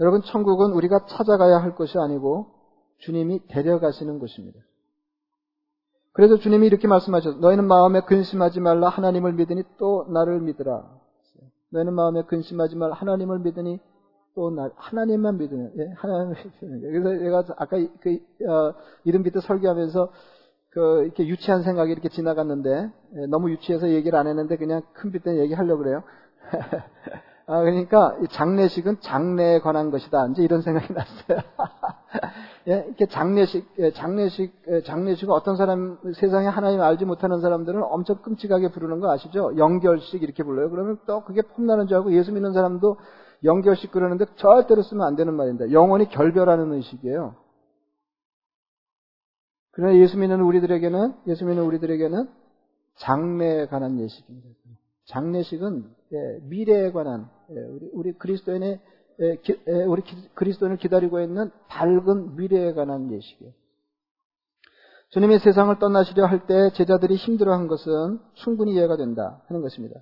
여러분, 0.00 0.22
천국은 0.22 0.72
우리가 0.72 1.06
찾아가야 1.06 1.58
할 1.58 1.74
것이 1.74 1.98
아니고 1.98 2.46
주님이 2.98 3.46
데려가시는 3.48 4.18
곳입니다. 4.18 4.60
그래서 6.12 6.36
주님이 6.36 6.66
이렇게 6.66 6.88
말씀하셨어요. 6.88 7.40
너희는 7.40 7.64
마음에 7.66 8.00
근심하지 8.00 8.60
말라 8.60 8.88
하나님을 8.88 9.34
믿으니 9.34 9.62
또 9.78 10.06
나를 10.10 10.40
믿으라. 10.40 10.84
너희는 11.70 11.92
마음에 11.92 12.22
근심하지 12.22 12.76
말라 12.76 12.94
하나님을 12.94 13.40
믿으니 13.40 13.78
또 14.34 14.50
나, 14.50 14.70
하나님만 14.76 15.38
믿으면, 15.38 15.72
예, 15.78 15.92
하나님을 15.96 16.36
믿으면. 16.60 16.80
그래서 16.80 17.18
제가 17.18 17.44
아까 17.56 17.76
그, 18.00 18.18
어, 18.48 18.74
이름 19.04 19.22
밑에 19.22 19.40
설교하면서 19.40 20.12
그, 20.70 21.02
이렇게 21.04 21.26
유치한 21.26 21.62
생각이 21.62 21.90
이렇게 21.90 22.08
지나갔는데, 22.08 22.90
예, 23.16 23.26
너무 23.26 23.50
유치해서 23.50 23.90
얘기를 23.90 24.18
안 24.18 24.26
했는데 24.26 24.56
그냥 24.56 24.82
큰 24.92 25.10
빛에 25.10 25.38
얘기하려고 25.38 25.82
그래요. 25.82 26.02
아, 27.50 27.62
그러니까 27.62 28.14
장례식은 28.30 29.00
장래에 29.00 29.60
관한 29.60 29.90
것이다. 29.90 30.26
이제 30.26 30.42
이런 30.42 30.60
생각이 30.60 30.92
났어요. 30.92 31.38
예, 32.68 32.84
이렇게 32.86 33.06
장례식, 33.06 33.66
예, 33.78 33.90
장례식, 33.90 34.52
예, 34.68 34.82
장례식은 34.82 35.32
어떤 35.32 35.56
사람, 35.56 35.96
세상에 36.14 36.46
하나님 36.46 36.82
알지 36.82 37.06
못하는 37.06 37.40
사람들은 37.40 37.82
엄청 37.84 38.16
끔찍하게 38.20 38.68
부르는 38.70 39.00
거 39.00 39.10
아시죠? 39.10 39.56
연결식 39.56 40.22
이렇게 40.22 40.42
불러요. 40.42 40.68
그러면 40.68 40.98
또 41.06 41.24
그게 41.24 41.40
폼나는 41.40 41.86
줄 41.86 41.96
알고 41.96 42.12
예수 42.12 42.32
믿는 42.32 42.52
사람도 42.52 42.98
연결식 43.44 43.92
그러는데 43.92 44.26
절대로 44.36 44.82
쓰면 44.82 45.06
안 45.06 45.16
되는 45.16 45.32
말입니다. 45.32 45.72
영원히 45.72 46.06
결별하는 46.10 46.70
의식이에요. 46.74 47.34
그러나 49.70 49.96
예수 49.96 50.18
믿는 50.18 50.42
우리들에게는, 50.42 51.14
예수 51.28 51.46
믿는 51.46 51.64
우리들에게는 51.64 52.28
장래에 52.96 53.68
관한 53.68 53.98
예식입니다. 53.98 54.48
장례식은 55.08 55.84
예, 56.12 56.38
미래에 56.44 56.92
관한 56.92 57.28
예, 57.50 57.54
우리, 57.92 58.12
그리스도인의 58.12 58.80
예, 59.20 59.38
우리 59.84 60.02
그리스도인을 60.34 60.76
기다리고 60.76 61.20
있는 61.20 61.50
밝은 61.68 62.36
미래에 62.36 62.72
관한 62.72 63.12
예식이에요. 63.12 63.52
주님이 65.10 65.38
세상을 65.38 65.76
떠나시려 65.78 66.26
할 66.26 66.46
때 66.46 66.70
제자들이 66.74 67.16
힘들어한 67.16 67.66
것은 67.66 68.20
충분히 68.34 68.74
이해가 68.74 68.96
된다 68.96 69.42
하는 69.48 69.62
것입니다. 69.62 70.00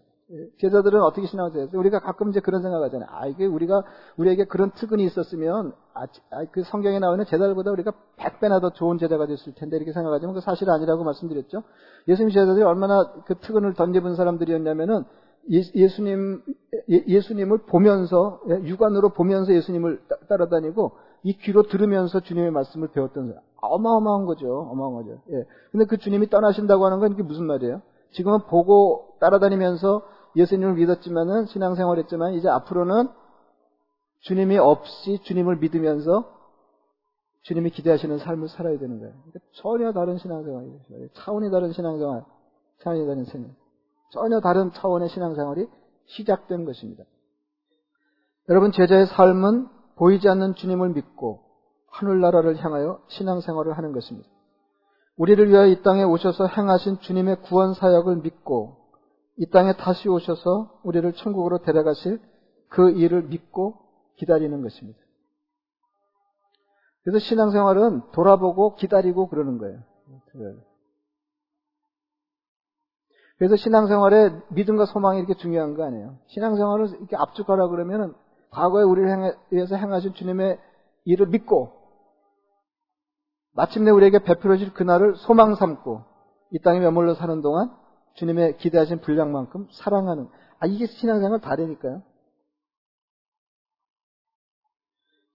제자들은 0.59 1.00
어떻게 1.02 1.26
신앙하세요? 1.26 1.68
우리가 1.73 2.00
가끔 2.00 2.30
이제 2.30 2.40
그런 2.40 2.61
생각하잖아요. 2.61 3.09
아, 3.12 3.26
이게 3.26 3.47
우리가, 3.47 3.85
우리에게 4.16 4.47
그런 4.47 4.73
특근이 4.73 5.04
있었으면, 5.04 5.73
아, 5.95 6.06
아그 6.30 6.64
성경에 6.64 6.99
나오는 6.99 7.25
제자들보다 7.25 7.71
우리가 7.71 7.92
100배나 8.16 8.61
더 8.61 8.71
좋은 8.71 8.99
제자가 8.99 9.26
됐을 9.26 9.54
텐데, 9.54 9.76
이렇게 9.76 9.92
생각하지만 9.92 10.35
그 10.35 10.40
사실 10.40 10.68
아니라고 10.68 11.04
말씀드렸죠. 11.04 11.62
예수님 12.09 12.30
제자들이 12.30 12.64
얼마나 12.64 13.12
그 13.26 13.37
특근을 13.37 13.75
던져본 13.75 14.16
사람들이었냐면은, 14.16 15.04
예, 15.52 15.88
수님 15.88 16.42
예수님을 16.88 17.59
보면서, 17.66 18.40
예, 18.49 18.54
육안으로 18.64 19.11
보면서 19.11 19.54
예수님을 19.54 20.00
따라다니고, 20.28 20.97
이 21.23 21.37
귀로 21.38 21.62
들으면서 21.62 22.18
주님의 22.18 22.50
말씀을 22.50 22.88
배웠던 22.88 23.28
사람. 23.28 23.42
어마어마한 23.61 24.26
거죠. 24.26 24.68
어마어마한 24.73 25.04
거죠. 25.04 25.21
예. 25.30 25.45
근데 25.71 25.87
그 25.87 25.99
주님이 25.99 26.30
떠나신다고 26.30 26.85
하는 26.85 26.99
건 26.99 27.12
이게 27.12 27.23
무슨 27.23 27.47
말이에요? 27.47 27.80
지금은 28.11 28.40
보고 28.49 29.16
따라다니면서 29.21 30.02
예수님을 30.37 30.75
믿었지만은 30.75 31.47
신앙생활 31.47 31.99
했지만 31.99 32.35
이제 32.35 32.49
앞으로는 32.49 33.09
주님이 34.21 34.59
없이 34.59 35.19
주님을 35.25 35.57
믿으면서 35.57 36.33
주님이 37.43 37.71
기대하시는 37.71 38.19
삶을 38.19 38.49
살아야 38.49 38.78
되는 38.78 38.99
거예요. 38.99 39.14
그러니까 39.14 39.40
전혀 39.52 39.93
다른 39.93 40.19
신앙생활이에요. 40.19 41.09
차원이 41.14 41.50
다른 41.50 41.73
신앙생활, 41.73 42.25
차원이 42.81 43.07
다른 43.07 43.25
생활. 43.25 43.50
전혀 44.11 44.40
다른 44.40 44.73
차원의 44.73 45.09
신앙생활이 45.09 45.69
시작된 46.07 46.64
것입니다. 46.64 47.05
여러분, 48.49 48.73
제자의 48.73 49.07
삶은 49.07 49.69
보이지 49.97 50.28
않는 50.28 50.55
주님을 50.55 50.90
믿고 50.90 51.40
하늘나라를 51.88 52.57
향하여 52.62 53.00
신앙생활을 53.09 53.76
하는 53.76 53.93
것입니다. 53.93 54.28
우리를 55.16 55.49
위하여 55.49 55.66
이 55.66 55.83
땅에 55.83 56.02
오셔서 56.02 56.47
행하신 56.47 57.00
주님의 57.00 57.43
구원 57.43 57.75
사역을 57.75 58.16
믿고 58.16 58.86
이 59.38 59.47
땅에 59.50 59.76
다시 59.76 60.09
오셔서 60.09 60.81
우리를 60.83 61.12
천국으로 61.14 61.59
데려가실 61.59 62.21
그 62.69 62.90
일을 62.90 63.25
믿고 63.25 63.78
기다리는 64.16 64.62
것입니다. 64.62 64.99
그래서 67.02 67.19
신앙생활은 67.21 68.11
돌아보고 68.12 68.75
기다리고 68.75 69.28
그러는 69.28 69.59
거예요. 69.59 69.78
그래서 73.38 73.57
신앙생활에 73.57 74.31
믿음과 74.50 74.87
소망이 74.87 75.19
이렇게 75.19 75.35
중요한 75.35 75.75
거 75.75 75.85
아니에요. 75.85 76.19
신앙생활을 76.28 76.88
이렇게 76.99 77.16
압축하라 77.16 77.69
그러면은 77.69 78.14
과거에 78.50 78.83
우리를 78.83 79.35
위해서 79.50 79.76
행하신 79.76 80.14
주님의 80.14 80.59
일을 81.05 81.26
믿고 81.28 81.76
마침내 83.52 83.90
우리에게 83.90 84.21
베풀어질 84.21 84.73
그날을 84.73 85.16
소망 85.16 85.55
삼고 85.55 86.05
이 86.52 86.59
땅에 86.61 86.81
머물러 86.81 87.14
사는 87.14 87.40
동안 87.43 87.71
주님의 88.16 88.58
기대하신 88.58 89.00
분량만큼 89.00 89.68
사랑하는 89.73 90.28
아 90.58 90.66
이게 90.66 90.87
신앙생활 90.87 91.40
다르니까요. 91.40 92.02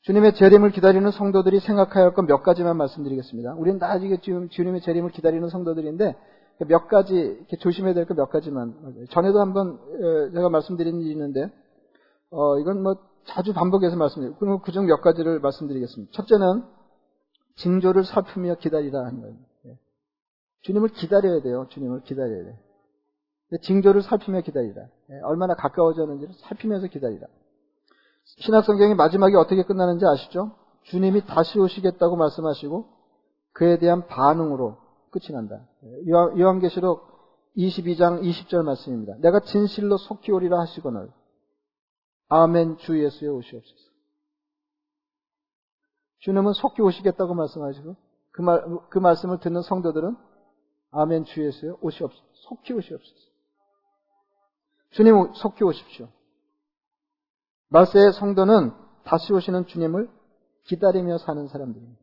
주님의 0.03 0.33
재림을 0.35 0.71
기다리는 0.71 1.09
성도들이 1.11 1.59
생각해야 1.59 2.05
할 2.05 2.13
것 2.13 2.23
몇 2.25 2.41
가지만 2.41 2.75
말씀드리겠습니다. 2.77 3.53
우리는 3.53 3.77
다 3.79 4.00
지금 4.00 4.50
주님의 4.50 4.81
재림을 4.81 5.11
기다리는 5.11 5.47
성도들인데 5.47 6.15
몇 6.67 6.88
가지 6.88 7.13
이렇게 7.15 7.57
조심해야 7.57 7.93
될 7.93 8.05
것 8.05 8.15
몇 8.17 8.29
가지만 8.29 8.73
전에도 9.11 9.39
한번 9.41 9.79
제가 10.33 10.50
말씀드린 10.50 11.01
일이 11.01 11.11
있는데 11.11 11.51
어 12.31 12.57
이건 12.59 12.81
뭐 12.81 12.95
자주 13.25 13.53
반복해서 13.53 13.95
말씀드리고 13.95 14.38
그럼 14.39 14.59
그중 14.61 14.88
몇 14.88 15.01
가지를 15.01 15.39
말씀드리겠습니다. 15.39 16.11
첫째는 16.13 16.63
징조를 17.57 18.03
살피며 18.05 18.55
기다리라 18.55 19.05
하는 19.05 19.21
거예요. 19.21 19.35
예. 19.67 19.77
주님을 20.61 20.89
기다려야 20.89 21.41
돼요. 21.41 21.67
주님을 21.69 22.01
기다려야 22.01 22.45
돼. 22.45 22.59
징조를 23.60 24.01
살피며 24.01 24.41
기다리라. 24.41 24.88
예. 25.10 25.20
얼마나 25.24 25.55
가까워졌는지를 25.55 26.34
살피면서 26.36 26.88
기다리라. 26.88 27.27
신약 28.24 28.63
성경이 28.65 28.96
마지막에 28.96 29.36
어떻게 29.36 29.63
끝나는지 29.63 30.05
아시죠? 30.05 30.55
주님이 30.84 31.25
다시 31.25 31.60
오시겠다고 31.60 32.15
말씀하시고 32.15 32.86
그에 33.53 33.77
대한 33.77 34.08
반응으로 34.08 34.77
끝이 35.12 35.34
난다. 35.34 35.67
예. 35.84 36.10
요한계시록 36.10 37.12
22장 37.58 38.22
20절 38.22 38.63
말씀입니다. 38.63 39.15
내가 39.20 39.41
진실로 39.41 39.98
속히 39.98 40.31
오리라 40.31 40.60
하시거늘 40.62 41.10
아멘 42.29 42.77
주 42.77 43.03
예수의 43.03 43.29
오시옵소서. 43.31 43.91
주님은 46.20 46.53
속히 46.53 46.81
오시겠다고 46.81 47.34
말씀하시고 47.34 47.96
그, 48.31 48.41
말, 48.41 48.63
그 48.89 49.00
말씀을 49.00 49.39
듣는 49.39 49.62
성도들은 49.63 50.15
아멘 50.91 51.25
주 51.25 51.46
예수의 51.46 51.75
오시옵소서. 51.81 52.24
속히 52.34 52.74
오시옵소서. 52.74 53.30
주님 54.91 55.33
속히 55.33 55.63
오십시오. 55.63 56.07
말세의 57.69 58.13
성도는 58.13 58.71
다시 59.05 59.33
오시는 59.33 59.65
주님을 59.67 60.10
기다리며 60.65 61.17
사는 61.17 61.48
사람들입니다. 61.48 62.00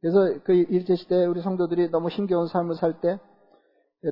그래서 0.00 0.40
그 0.44 0.52
일제시대에 0.52 1.26
우리 1.26 1.40
성도들이 1.40 1.90
너무 1.90 2.08
힘겨운 2.08 2.46
삶을 2.46 2.76
살 2.76 3.00
때 3.00 3.18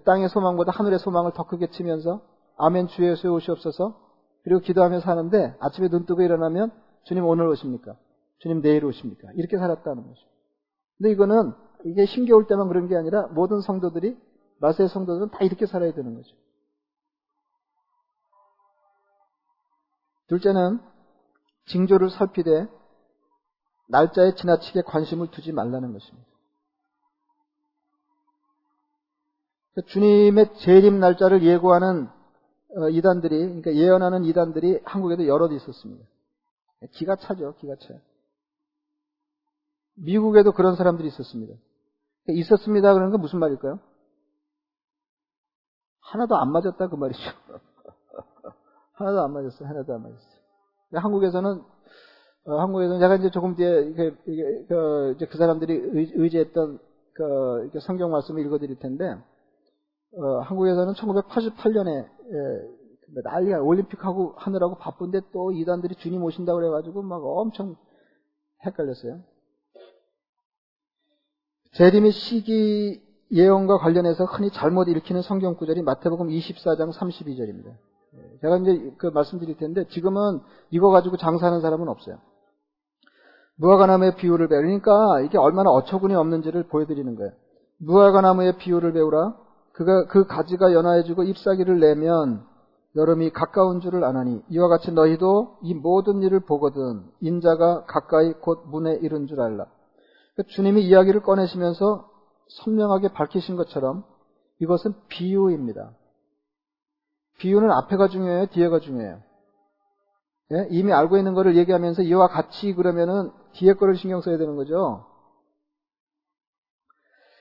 땅의 0.05 0.29
소망보다 0.29 0.73
하늘의 0.73 0.99
소망을 0.99 1.33
더 1.33 1.45
크게 1.45 1.69
치면서 1.71 2.23
아멘 2.57 2.89
주 2.89 3.05
예수의 3.05 3.33
오시옵소서 3.33 3.97
그리고 4.43 4.61
기도하며 4.61 5.01
사는데 5.01 5.55
아침에 5.61 5.89
눈 5.89 6.07
뜨고 6.07 6.23
일어나면 6.23 6.73
주님 7.05 7.25
오늘 7.25 7.47
오십니까? 7.49 7.97
주님 8.39 8.63
내일 8.63 8.85
오십니까? 8.85 9.29
이렇게 9.35 9.59
살았다는 9.59 10.03
거죠. 10.07 10.21
근데 10.99 11.13
이거는 11.13 11.53
이게 11.85 12.05
힘겨울 12.05 12.47
때만 12.47 12.69
그런 12.69 12.89
게 12.89 12.97
아니라 12.97 13.29
모든 13.29 13.61
성도들이 13.61 14.17
마세의 14.61 14.89
성도들은 14.89 15.31
다 15.31 15.39
이렇게 15.43 15.67
살아야 15.67 15.93
되는 15.93 16.15
거죠. 16.15 16.35
둘째는 20.29 20.81
징조를 21.67 22.11
살피되 22.11 22.69
날짜에 23.89 24.35
지나치게 24.35 24.83
관심을 24.83 25.31
두지 25.31 25.53
말라는 25.53 25.93
것입니다. 25.93 26.27
주님의 29.87 30.59
재림 30.59 31.01
날짜를 31.01 31.43
예고하는 31.43 32.09
어, 32.77 32.89
이단들이, 32.91 33.39
그러니까 33.39 33.75
예언하는 33.75 34.25
이단들이 34.25 34.81
한국에도 34.85 35.27
여럿 35.27 35.53
있었습니다. 35.53 36.05
기가 36.93 37.17
차죠, 37.17 37.55
기가 37.57 37.77
차요. 37.77 38.01
미국에도 39.95 40.53
그런 40.53 40.77
사람들이 40.77 41.09
있었습니다. 41.09 41.55
있었습니다. 42.29 42.93
그러는 42.93 43.13
건 43.13 43.21
무슨 43.21 43.39
말일까요? 43.39 43.79
하나도 46.01 46.37
안 46.37 46.53
맞았다 46.53 46.89
그 46.89 46.97
말이죠. 46.97 47.21
하나도 48.97 49.21
안 49.23 49.33
맞았어요. 49.33 49.69
하나도 49.69 49.95
안 49.95 50.03
맞았어요. 50.03 50.37
한국에서는 50.93 51.63
어, 52.45 52.61
한국에서는 52.61 53.01
제가 53.01 53.17
이제 53.17 53.31
조금 53.31 53.57
뒤에 53.57 53.89
이게, 53.91 54.15
이게 54.27 54.65
그, 54.69 55.15
이제 55.17 55.27
그 55.27 55.37
사람들이 55.37 56.13
의, 56.15 56.31
지했던 56.31 56.79
그 57.13 57.71
성경 57.81 58.11
말씀을 58.13 58.45
읽어드릴 58.45 58.79
텐데 58.79 59.17
어, 60.17 60.39
한국에서는 60.41 60.95
1988년에 60.95 62.07
예, 62.07 63.21
난리가 63.23 63.61
올림픽하고 63.61 64.35
하느라고 64.37 64.77
바쁜데 64.77 65.21
또 65.33 65.53
이단들이 65.53 65.97
주님 65.97 66.23
오신다고 66.23 66.59
그래가지고 66.59 67.03
막 67.03 67.23
엄청 67.25 67.77
헷갈렸어요. 68.65 69.21
재림의 71.73 72.13
시기 72.13 73.03
예언과 73.33 73.79
관련해서 73.79 74.25
흔히 74.25 74.51
잘못 74.51 74.89
읽히는 74.89 75.23
성경 75.23 75.57
구절이 75.57 75.83
마태복음 75.83 76.29
24장 76.29 76.93
32절입니다. 76.93 77.77
예, 78.37 78.41
제가 78.41 78.59
이제 78.59 78.95
그 78.99 79.07
말씀드릴 79.09 79.57
텐데 79.57 79.87
지금은 79.89 80.41
이거 80.71 80.91
가지고 80.91 81.17
장사하는 81.17 81.61
사람은 81.61 81.89
없어요. 81.89 82.19
무화과나무의 83.57 84.17
비유를 84.17 84.49
배우니까 84.49 85.21
이게 85.23 85.39
얼마나 85.39 85.71
어처구니 85.71 86.15
없는지를 86.15 86.65
보여드리는 86.69 87.15
거예요. 87.17 87.33
무화과나무의 87.79 88.59
비유를 88.59 88.93
배우라. 88.93 89.37
그가 89.73 90.07
그 90.07 90.27
가지가 90.27 90.73
연화해지고 90.73 91.25
잎사귀를 91.25 91.81
내면 91.81 92.45
여름이 92.97 93.31
가까운 93.31 93.81
줄을 93.81 94.05
아나니 94.05 94.43
이와 94.49 94.69
같이 94.69 94.91
너희도 94.91 95.59
이 95.63 95.75
모든 95.75 96.23
일을 96.23 96.41
보거든 96.41 97.05
인자가 97.21 97.85
가까이 97.85 98.33
곧 98.33 98.65
문에 98.69 98.95
이른 98.95 99.27
줄 99.27 99.41
알라. 99.41 99.67
그러니까 100.35 100.55
주님이 100.55 100.83
이야기를 100.87 101.23
꺼내시면서 101.23 102.09
선명하게 102.65 103.09
밝히신 103.09 103.57
것처럼 103.57 104.05
이것은 104.61 104.95
비유입니다. 105.09 105.91
비유는 107.39 107.71
앞에가 107.71 108.09
중요해요, 108.09 108.47
뒤에가 108.47 108.81
중요해요. 108.81 109.21
예? 110.53 110.67
이미 110.71 110.93
알고 110.93 111.17
있는 111.17 111.35
것을 111.35 111.57
얘기하면서 111.57 112.03
이와 112.03 112.29
같이 112.29 112.73
그러면은 112.75 113.31
뒤에 113.55 113.75
거를 113.75 113.97
신경 113.97 114.21
써야 114.21 114.39
되는 114.39 114.57
거죠. 114.57 115.05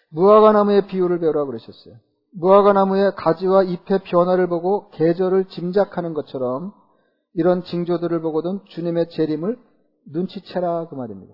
무화과 0.10 0.54
나무의 0.54 0.88
비유를 0.88 1.20
배우라고 1.20 1.48
그러셨어요. 1.48 1.96
무화과 2.32 2.74
나무의 2.74 3.14
가지와 3.16 3.64
잎의 3.64 4.00
변화를 4.06 4.48
보고 4.48 4.90
계절을 4.92 5.46
짐작하는 5.50 6.14
것처럼 6.14 6.74
이런 7.34 7.64
징조들을 7.64 8.22
보거든 8.22 8.62
주님의 8.66 9.10
재림을 9.10 9.58
눈치채라 10.12 10.88
그 10.88 10.96
말입니다. 10.96 11.34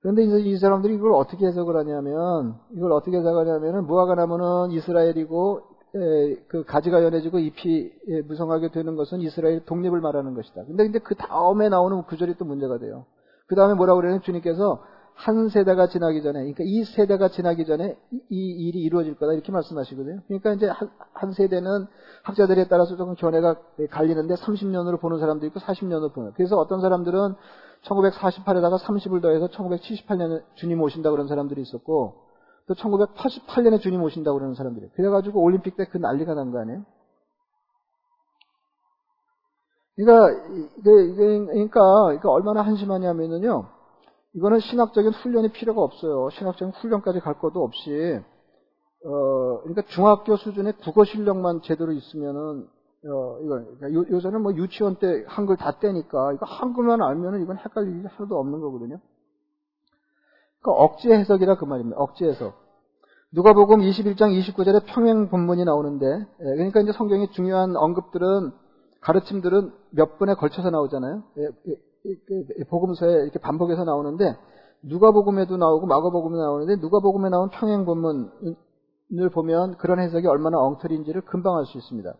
그런데 0.00 0.24
이제 0.24 0.38
이 0.40 0.56
사람들이 0.58 0.94
이걸 0.94 1.12
어떻게 1.14 1.46
해석을 1.46 1.76
하냐면 1.76 2.60
이걸 2.72 2.92
어떻게 2.92 3.16
해석하냐면은 3.16 3.86
무화과 3.86 4.14
나무는 4.14 4.70
이스라엘이고 4.70 5.60
에, 5.60 5.75
그 6.48 6.64
가지가 6.64 7.02
연해지고 7.02 7.38
잎이 7.38 7.92
에, 8.08 8.22
무성하게 8.22 8.70
되는 8.70 8.96
것은 8.96 9.20
이스라엘 9.20 9.64
독립을 9.64 10.00
말하는 10.00 10.34
것이다. 10.34 10.64
근데 10.64 10.84
근데 10.84 10.98
그 10.98 11.14
다음에 11.14 11.68
나오는 11.68 12.02
구절이 12.02 12.34
또 12.38 12.44
문제가 12.44 12.78
돼요. 12.78 13.06
그 13.46 13.54
다음에 13.54 13.74
뭐라고 13.74 14.00
그러냐면 14.00 14.22
주님께서 14.22 14.82
한 15.14 15.48
세대가 15.48 15.86
지나기 15.88 16.22
전에, 16.22 16.40
그러니까 16.40 16.62
이 16.66 16.84
세대가 16.84 17.28
지나기 17.28 17.64
전에 17.64 17.96
이 18.28 18.36
일이 18.38 18.80
이루어질 18.80 19.14
거다 19.14 19.32
이렇게 19.32 19.50
말씀하시거든요. 19.50 20.20
그러니까 20.26 20.52
이제 20.52 20.68
한, 20.68 21.32
세대는 21.32 21.86
학자들에 22.22 22.68
따라서 22.68 22.96
조금 22.96 23.14
견해가 23.14 23.56
갈리는데 23.90 24.34
30년으로 24.34 25.00
보는 25.00 25.18
사람도 25.18 25.46
있고 25.46 25.60
40년으로 25.60 26.12
보는. 26.12 26.32
그래서 26.34 26.58
어떤 26.58 26.82
사람들은 26.82 27.34
1948에다가 27.84 28.78
30을 28.78 29.22
더해서 29.22 29.46
1978년에 29.48 30.42
주님 30.56 30.82
오신다 30.82 31.10
그런 31.10 31.28
사람들이 31.28 31.62
있었고 31.62 32.25
또 32.68 32.74
1988년에 32.74 33.80
주님 33.80 34.02
오신다 34.02 34.32
그러는 34.32 34.54
사람들이. 34.54 34.88
그래가지고 34.96 35.42
올림픽 35.42 35.76
때 35.76 35.84
그 35.86 35.98
난리가 35.98 36.34
난 36.34 36.50
거 36.52 36.60
아니에요? 36.60 36.84
그러니까 39.96 40.44
이게, 40.78 41.14
그러니까, 41.14 41.80
그러니까 42.04 42.30
얼마나 42.30 42.62
한심하냐면은요. 42.62 43.66
이거는 44.34 44.60
신학적인 44.60 45.12
훈련이 45.12 45.52
필요가 45.52 45.82
없어요. 45.82 46.28
신학적인 46.30 46.74
훈련까지 46.74 47.20
갈 47.20 47.38
것도 47.38 47.62
없이 47.64 48.20
어 49.04 49.60
그러니까 49.62 49.82
중학교 49.94 50.36
수준의 50.36 50.74
국어 50.82 51.04
실력만 51.04 51.62
제대로 51.62 51.92
있으면은 51.92 52.66
어 53.08 53.38
이거 53.42 53.64
그러니까 53.78 53.94
요, 53.94 54.04
요새는 54.10 54.42
뭐 54.42 54.54
유치원 54.54 54.96
때 54.96 55.24
한글 55.28 55.56
다 55.56 55.78
떼니까 55.78 56.32
이거 56.34 56.44
한글만 56.46 57.02
알면은 57.02 57.42
이건 57.42 57.56
일이 57.86 58.06
하나도 58.06 58.38
없는 58.38 58.60
거거든요. 58.60 58.98
그러니까 60.62 60.82
억지 60.82 61.10
해석이라 61.10 61.56
그 61.56 61.64
말입니다. 61.64 61.98
억지 61.98 62.24
해석. 62.24 62.54
누가복음 63.32 63.80
21장 63.80 64.32
29절에 64.38 64.84
평행 64.86 65.28
본문이 65.28 65.64
나오는데 65.64 66.06
예, 66.06 66.44
그러니까 66.44 66.80
이제 66.80 66.92
성경의 66.92 67.32
중요한 67.32 67.76
언급들은 67.76 68.52
가르침들은 69.00 69.72
몇 69.90 70.18
번에 70.18 70.34
걸쳐서 70.34 70.70
나오잖아요. 70.70 71.22
예, 71.38 71.42
예, 71.68 72.64
복음서에 72.70 73.12
이렇게 73.24 73.38
반복해서 73.38 73.84
나오는데 73.84 74.36
누가복음에도 74.84 75.56
나오고 75.56 75.86
마가복음에 75.86 76.36
나오는데 76.36 76.76
누가복음에 76.80 77.28
나온 77.28 77.50
평행 77.50 77.84
본문 77.84 78.30
보면 79.32 79.76
그런 79.76 79.98
해석이 80.00 80.26
얼마나 80.26 80.58
엉터리인지를 80.58 81.22
금방 81.22 81.56
알 81.56 81.64
수 81.66 81.78
있습니다. 81.78 82.14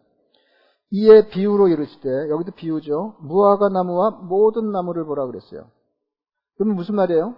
이에 0.93 1.29
비유로 1.29 1.69
이르실 1.69 2.01
때 2.01 2.09
여기도 2.31 2.53
비유죠. 2.53 3.17
무화과 3.21 3.71
나무와 3.71 4.11
모든 4.11 4.71
나무를 4.71 5.05
보라 5.05 5.27
그랬어요. 5.27 5.67
그러면 6.57 6.77
무슨 6.77 6.95
말이에요? 6.95 7.35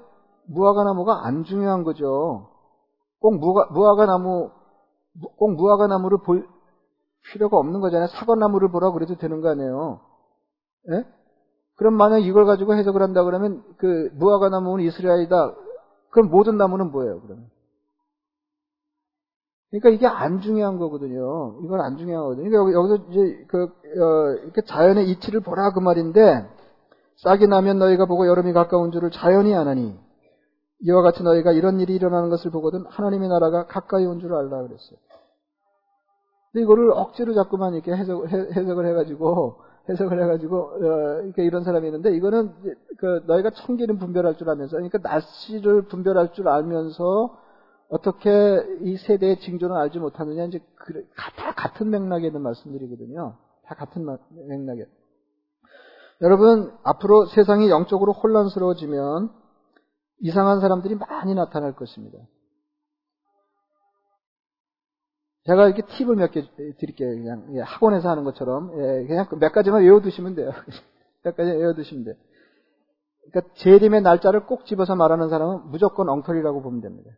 무화과 0.49 0.85
나무가 0.85 1.27
안 1.27 1.45
중요한 1.45 1.85
거죠. 1.85 2.49
꼭 3.21 3.39
무화, 3.39 3.67
무화과 3.71 4.07
나무 4.07 4.51
꼭 5.37 5.55
무화과 5.55 5.87
나무를 5.87 6.19
볼 6.19 6.47
필요가 7.31 7.57
없는 7.59 7.81
거잖아요. 7.81 8.09
사과 8.09 8.35
나무를 8.35 8.71
보라 8.71 8.93
그래도 8.93 9.17
되는 9.17 9.41
거 9.41 9.51
아니에요. 9.51 10.01
예? 10.93 11.05
그럼 11.77 11.95
만약 11.95 12.19
이걸 12.19 12.45
가지고 12.47 12.75
해석을 12.75 13.03
한다 13.03 13.23
그러면 13.25 13.63
그 13.77 14.11
무화과 14.15 14.49
나무는 14.49 14.85
이스라엘이다. 14.85 15.55
그럼 16.11 16.31
모든 16.31 16.57
나무는 16.57 16.91
뭐예요? 16.91 17.21
그러면 17.21 17.51
그러니까 19.71 19.91
이게 19.91 20.07
안 20.07 20.41
중요한 20.41 20.79
거거든요. 20.79 21.59
이건 21.63 21.81
안 21.81 21.97
중요한 21.99 22.25
거거든요. 22.25 22.49
그러니까 22.51 22.73
여기 22.79 22.89
서 22.89 23.05
이제 23.11 23.45
그, 23.49 23.65
어, 23.65 24.33
이렇게 24.45 24.63
자연의 24.63 25.11
이치를 25.11 25.41
보라 25.41 25.73
그 25.73 25.81
말인데, 25.81 26.49
싹이 27.19 27.47
나면 27.47 27.79
너희가 27.79 28.07
보고 28.07 28.27
여름이 28.27 28.55
가까운 28.55 28.93
줄을 28.93 29.11
자연이 29.11 29.55
아나니, 29.55 29.99
이와 30.81 31.03
같이 31.03 31.23
너희가 31.23 31.53
이런 31.53 31.81
일이 31.81 31.95
일어나는 31.95 32.29
것을 32.31 32.51
보거든 32.51 32.85
하나님의 32.87 33.29
나라가 33.29 33.67
가까이 33.67 34.07
온 34.07 34.21
줄 34.21 34.35
알라 34.35 34.63
그랬어요. 34.63 34.99
근데 36.53 36.63
이거를 36.63 36.93
억지로 36.93 37.35
자꾸만 37.35 37.75
이렇게 37.75 37.93
해석, 37.95 38.27
해석을 38.31 38.87
해가지고, 38.87 39.57
해석을 39.89 40.23
해가지고, 40.23 40.57
어, 40.59 41.23
이렇게 41.25 41.45
이런 41.45 41.63
사람이 41.65 41.87
있는데, 41.89 42.15
이거는 42.15 42.53
그 42.99 43.23
너희가 43.27 43.51
청기는 43.51 43.99
분별할 43.99 44.37
줄 44.37 44.49
알면서, 44.49 44.77
그러니까 44.77 44.99
날씨를 44.99 45.83
분별할 45.83 46.33
줄 46.33 46.49
알면서, 46.49 47.39
어떻게 47.91 48.31
이 48.83 48.97
세대의 48.99 49.41
징조는 49.41 49.75
알지 49.75 49.99
못하느냐 49.99 50.45
이제 50.45 50.61
다 51.37 51.55
같은 51.55 51.89
맥락에 51.91 52.27
있는 52.27 52.43
말씀들이거든요. 52.43 53.35
다 53.65 53.75
같은 53.75 54.05
맥락에. 54.47 54.87
여러분 56.21 56.73
앞으로 56.83 57.27
세상이 57.27 57.71
영적으로 57.71 58.13
혼란스러워지면 58.13 59.31
이상한 60.21 60.61
사람들이 60.61 60.97
많이 60.97 61.35
나타날 61.35 61.75
것입니다. 61.75 62.19
제가 65.45 65.67
이렇게 65.67 65.83
팁을 65.83 66.17
몇 66.17 66.31
개 66.33 66.43
드릴게요. 66.79 67.09
그냥 67.11 67.47
예, 67.55 67.61
학원에서 67.61 68.11
하는 68.11 68.25
것처럼 68.25 68.71
예, 68.75 69.07
그냥 69.07 69.27
몇 69.41 69.53
가지만 69.53 69.83
외워두시면 69.83 70.35
돼요. 70.35 70.51
몇 71.25 71.37
가지 71.37 71.51
외워두시면 71.51 72.05
돼요. 72.05 72.15
그러니까 73.31 73.55
재림의 73.55 74.03
날짜를 74.03 74.47
꼭 74.47 74.67
집어서 74.67 74.95
말하는 74.95 75.29
사람은 75.29 75.71
무조건 75.71 76.09
엉터리라고 76.09 76.63
보면 76.63 76.81
됩니다. 76.81 77.11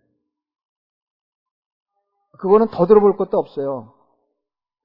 그거는 2.38 2.68
더 2.68 2.86
들어볼 2.86 3.16
것도 3.16 3.36
없어요. 3.38 3.94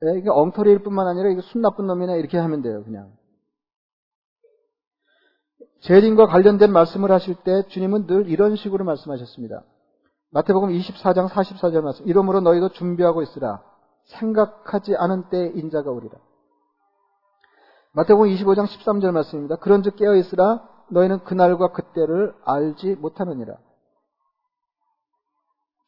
네, 0.01 0.19
이게 0.19 0.29
엉터리일 0.29 0.79
뿐만 0.83 1.07
아니라 1.07 1.29
이게 1.29 1.41
순 1.41 1.61
나쁜 1.61 1.87
놈이나 1.87 2.15
이렇게 2.15 2.37
하면 2.37 2.61
돼요, 2.61 2.83
그냥. 2.83 3.11
재림과 5.81 6.27
관련된 6.27 6.71
말씀을 6.71 7.11
하실 7.11 7.35
때 7.35 7.67
주님은 7.67 8.07
늘 8.07 8.29
이런 8.29 8.55
식으로 8.55 8.85
말씀하셨습니다. 8.85 9.63
마태복음 10.31 10.69
24장 10.69 11.29
44절 11.29 11.81
말씀. 11.81 12.07
이러므로 12.07 12.41
너희도 12.41 12.69
준비하고 12.69 13.21
있으라. 13.21 13.63
생각하지 14.05 14.95
않은 14.95 15.29
때에 15.29 15.51
인자가 15.55 15.91
오리라. 15.91 16.17
마태복음 17.93 18.29
25장 18.29 18.65
13절 18.65 19.11
말씀입니다. 19.11 19.55
그런즉 19.57 19.95
깨어 19.95 20.15
있으라. 20.15 20.67
너희는 20.89 21.23
그날과 21.23 21.71
그때를 21.71 22.35
알지 22.43 22.95
못하느니라. 22.95 23.55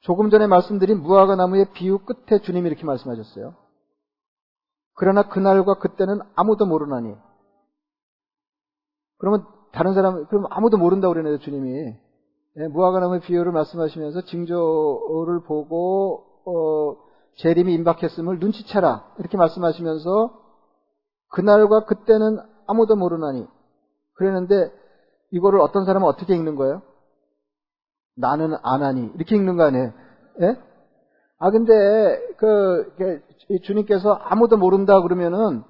조금 0.01 0.29
전에 0.29 0.47
말씀드린 0.47 1.01
무화과 1.01 1.35
나무의 1.35 1.73
비유 1.73 1.99
끝에 1.99 2.39
주님이 2.39 2.67
이렇게 2.69 2.85
말씀하셨어요. 2.85 3.55
그러나 4.93 5.27
그날과 5.27 5.75
그때는 5.75 6.21
아무도 6.35 6.65
모르나니. 6.65 7.15
그러면 9.17 9.45
다른 9.71 9.93
사람, 9.93 10.25
그럼 10.27 10.45
아무도 10.49 10.77
모른다고 10.77 11.13
그러네요, 11.13 11.39
주님이. 11.39 11.93
네, 12.55 12.67
무화과 12.69 12.99
나무의 12.99 13.21
비유를 13.21 13.51
말씀하시면서 13.51 14.21
징조를 14.21 15.41
보고, 15.45 16.23
어, 16.45 16.97
재림이 17.37 17.73
임박했음을 17.73 18.39
눈치채라. 18.39 19.13
이렇게 19.19 19.37
말씀하시면서 19.37 20.41
그날과 21.29 21.85
그때는 21.85 22.39
아무도 22.65 22.95
모르나니. 22.95 23.45
그랬는데 24.15 24.71
이거를 25.31 25.59
어떤 25.59 25.85
사람은 25.85 26.07
어떻게 26.07 26.35
읽는 26.35 26.55
거예요? 26.55 26.81
나는 28.15 28.55
안 28.63 28.81
하니. 28.81 29.11
이렇게 29.15 29.35
읽는 29.35 29.57
거 29.57 29.63
아니에요? 29.63 29.93
예? 30.41 30.55
아, 31.39 31.51
근데, 31.51 31.73
그, 32.37 33.21
주님께서 33.63 34.11
아무도 34.13 34.57
모른다 34.57 35.01
그러면은, 35.01 35.63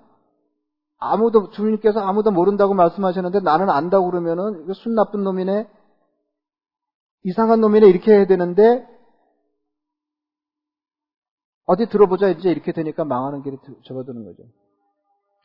아무도, 1.00 1.52
주님께서 1.52 2.00
아무도 2.00 2.32
모른다고 2.32 2.74
말씀하셨는데 2.74 3.42
나는 3.42 3.70
안다고 3.70 4.10
그러면은, 4.10 4.64
이거 4.64 4.74
순 4.74 4.96
나쁜 4.96 5.24
놈이네? 5.24 5.70
이상한 7.24 7.62
놈이네? 7.62 7.88
이렇게 7.88 8.14
해야 8.14 8.26
되는데, 8.26 8.88
어디 11.66 11.88
들어보자 11.88 12.30
이제 12.30 12.50
이렇게 12.50 12.72
되니까 12.72 13.04
망하는 13.04 13.44
길에 13.44 13.58
접어드는 13.86 14.24
거죠. 14.24 14.44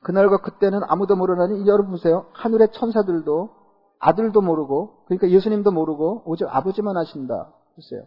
그날과 0.02 0.38
그때는 0.38 0.80
아무도 0.84 1.16
모르나니 1.16 1.66
여러분 1.66 1.92
보세요. 1.92 2.26
하늘의 2.32 2.72
천사들도 2.72 3.50
아들도 3.98 4.40
모르고, 4.40 5.04
그러니까 5.06 5.30
예수님도 5.30 5.70
모르고, 5.70 6.22
오직 6.26 6.46
아버지만 6.48 6.96
하신다. 6.96 7.52
글쎄요. 7.74 8.06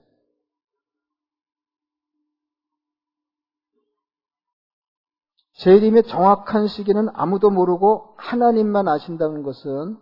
재림의 5.58 6.04
정확한 6.04 6.68
시기는 6.68 7.08
아무도 7.14 7.50
모르고 7.50 8.16
하나님만 8.18 8.88
아신다는 8.88 9.44
것은 9.44 9.98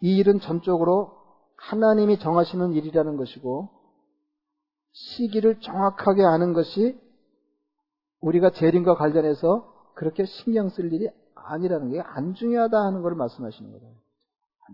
이 0.00 0.16
일은 0.16 0.40
전적으로 0.40 1.12
하나님이 1.56 2.18
정하시는 2.18 2.72
일이라는 2.72 3.16
것이고 3.16 3.68
시기를 4.92 5.60
정확하게 5.60 6.24
아는 6.24 6.52
것이 6.52 6.98
우리가 8.20 8.50
재림과 8.50 8.96
관련해서 8.96 9.92
그렇게 9.94 10.24
신경 10.24 10.68
쓸 10.70 10.92
일이 10.92 11.08
아니라는 11.34 11.90
게 11.90 12.00
안 12.00 12.34
중요하다 12.34 12.78
하는 12.78 13.02
걸 13.02 13.14
말씀하시는 13.14 13.70
거예요. 13.70 13.94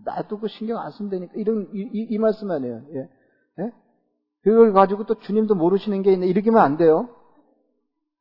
놔두고 0.05 0.47
신경 0.47 0.79
안 0.79 0.91
쓰면 0.91 1.09
되니까 1.09 1.33
이런 1.35 1.69
이, 1.73 1.79
이, 1.79 2.07
이 2.09 2.17
말씀 2.17 2.49
아니에요. 2.51 2.83
예? 2.93 3.09
예? 3.59 3.71
그걸 4.43 4.71
가지고 4.71 5.05
또 5.05 5.15
주님도 5.15 5.55
모르시는 5.55 6.03
게 6.03 6.13
있네 6.13 6.27
이렇게면 6.27 6.61
안 6.61 6.77
돼요. 6.77 7.09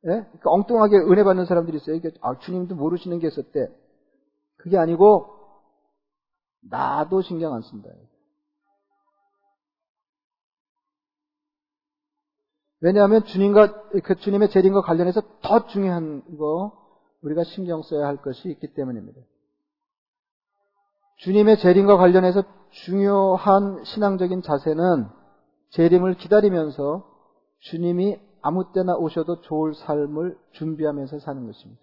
예? 0.04 0.08
그러니까 0.08 0.50
엉뚱하게 0.50 0.96
은혜 0.96 1.24
받는 1.24 1.46
사람들이 1.46 1.76
있어요. 1.78 1.96
이게 1.96 2.11
아, 2.20 2.38
주님도 2.38 2.74
모르시는 2.74 3.18
게 3.18 3.28
있었대. 3.28 3.68
그게 4.56 4.78
아니고 4.78 5.34
나도 6.61 7.22
신경 7.22 7.54
안 7.54 7.62
쓴다. 7.62 7.90
왜냐하면 12.80 13.24
주님과 13.24 13.88
그 14.04 14.14
주님의 14.16 14.50
재림과 14.50 14.82
관련해서 14.82 15.20
더 15.42 15.66
중요한 15.66 16.22
거 16.37 16.72
우리가 17.22 17.42
신경 17.42 17.82
써야 17.82 18.06
할 18.06 18.18
것이 18.18 18.48
있기 18.50 18.74
때문입니다. 18.74 19.20
주님의 21.16 21.58
재림과 21.58 21.96
관련해서 21.96 22.44
중요한 22.70 23.82
신앙적인 23.84 24.42
자세는 24.42 25.08
재림을 25.70 26.14
기다리면서 26.14 27.04
주님이 27.61 28.20
아무 28.42 28.72
때나 28.72 28.96
오셔도 28.96 29.40
좋을 29.42 29.74
삶을 29.74 30.38
준비하면서 30.53 31.18
사는 31.20 31.46
것입니다. 31.46 31.81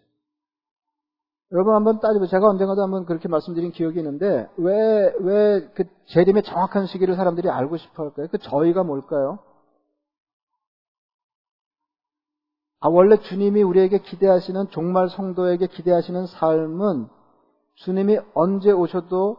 여러분 1.51 1.75
한번 1.75 1.99
따지고 1.99 2.25
제가 2.27 2.47
언젠가도 2.47 2.81
한번 2.81 3.05
그렇게 3.05 3.27
말씀드린 3.27 3.71
기억이 3.71 3.99
있는데 3.99 4.49
왜 4.57 5.13
왜 5.19 5.69
그 5.75 5.83
재림의 6.07 6.43
정확한 6.43 6.87
시기를 6.87 7.15
사람들이 7.15 7.49
알고 7.49 7.77
싶어 7.77 8.03
할까요? 8.03 8.27
그 8.31 8.37
저희가 8.39 8.83
뭘까요? 8.83 9.39
아 12.79 12.89
원래 12.89 13.17
주님이 13.17 13.63
우리에게 13.63 13.99
기대하시는 13.99 14.69
종말 14.69 15.09
성도에게 15.09 15.67
기대하시는 15.67 16.27
삶은 16.27 17.07
주님이 17.75 18.19
언제 18.33 18.71
오셔도 18.71 19.37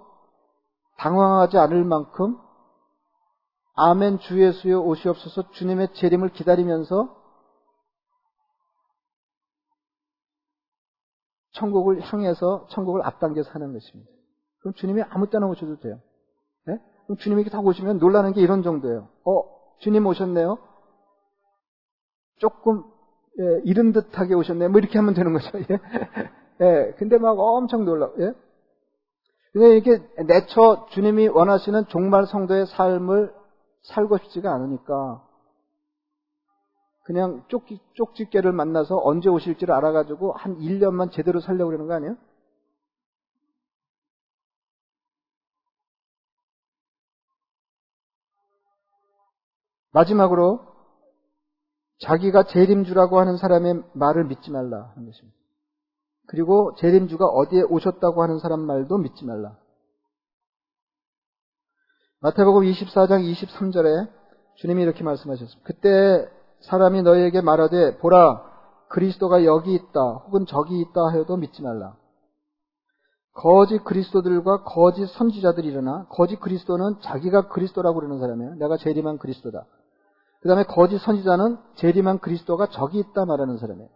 당황하지 0.98 1.58
않을 1.58 1.84
만큼 1.84 2.38
아멘 3.76 4.18
주 4.20 4.42
예수여 4.42 4.80
오시옵소서 4.80 5.50
주님의 5.50 5.92
재림을 5.94 6.30
기다리면서 6.30 7.14
천국을 11.52 12.00
향해서 12.00 12.66
천국을 12.70 13.04
앞당겨 13.04 13.42
사는 13.42 13.72
것입니다. 13.72 14.10
그럼 14.60 14.74
주님이 14.74 15.02
아무 15.08 15.28
때나 15.28 15.46
오셔도 15.46 15.78
돼요. 15.80 16.00
네? 16.66 16.78
그럼 17.04 17.16
주님이 17.18 17.44
딱 17.50 17.64
오시면 17.64 17.98
놀라는 17.98 18.32
게 18.32 18.40
이런 18.40 18.62
정도예요. 18.62 19.08
어, 19.24 19.42
주님 19.78 20.06
오셨네요? 20.06 20.58
조금 22.38 22.82
예, 23.38 23.60
이른 23.64 23.92
듯하게 23.92 24.34
오셨네요. 24.34 24.70
뭐 24.70 24.78
이렇게 24.78 24.98
하면 24.98 25.14
되는 25.14 25.32
거죠. 25.32 25.50
예. 25.58 25.78
예, 26.60 26.94
근데 26.98 27.18
막 27.18 27.38
엄청 27.38 27.84
놀라. 27.84 28.10
예? 28.20 28.32
근데 29.52 29.76
이렇게 29.76 30.02
내처 30.24 30.86
주님이 30.90 31.28
원하시는 31.28 31.86
종말 31.88 32.26
성도의 32.26 32.66
삶을 32.66 33.32
살고 33.86 34.18
싶지가 34.18 34.52
않으니까 34.52 35.22
그냥 37.04 37.44
쪽지, 37.48 37.78
쪽집게를 37.94 38.52
만나서 38.52 39.00
언제 39.02 39.28
오실지를 39.28 39.72
알아가지고 39.72 40.32
한 40.32 40.58
1년만 40.58 41.12
제대로 41.12 41.40
살려고 41.40 41.70
그러는 41.70 41.86
거 41.86 41.94
아니에요? 41.94 42.16
마지막으로 49.92 50.60
자기가 52.00 52.44
재림주라고 52.48 53.18
하는 53.18 53.36
사람의 53.38 53.82
말을 53.94 54.24
믿지 54.24 54.50
말라 54.50 54.92
하는 54.94 55.06
것입니다. 55.06 55.38
그리고 56.26 56.74
재림주가 56.74 57.24
어디에 57.24 57.62
오셨다고 57.62 58.22
하는 58.22 58.38
사람 58.40 58.60
말도 58.60 58.98
믿지 58.98 59.24
말라. 59.24 59.56
마태복음 62.20 62.62
24장 62.62 63.30
23절에 63.30 64.08
주님이 64.56 64.82
이렇게 64.82 65.04
말씀하셨습니다. 65.04 65.60
그때 65.64 66.26
사람이 66.60 67.02
너희에게 67.02 67.42
말하되 67.42 67.98
보라 67.98 68.42
그리스도가 68.88 69.44
여기 69.44 69.74
있다 69.74 70.00
혹은 70.24 70.46
저기 70.46 70.80
있다 70.80 71.08
하여도 71.08 71.36
믿지 71.36 71.62
말라. 71.62 71.94
거짓 73.34 73.84
그리스도들과 73.84 74.62
거짓 74.62 75.06
선지자들이 75.08 75.68
일어나 75.68 76.06
거짓 76.08 76.40
그리스도는 76.40 77.00
자기가 77.02 77.48
그리스도라고 77.48 78.00
그러는 78.00 78.18
사람이에요. 78.18 78.54
내가 78.54 78.78
재림한 78.78 79.18
그리스도다. 79.18 79.66
그 80.40 80.48
다음에 80.48 80.64
거짓 80.64 80.98
선지자는 80.98 81.58
재림한 81.74 82.20
그리스도가 82.20 82.68
저기 82.70 82.98
있다 82.98 83.26
말하는 83.26 83.58
사람이에요. 83.58 83.90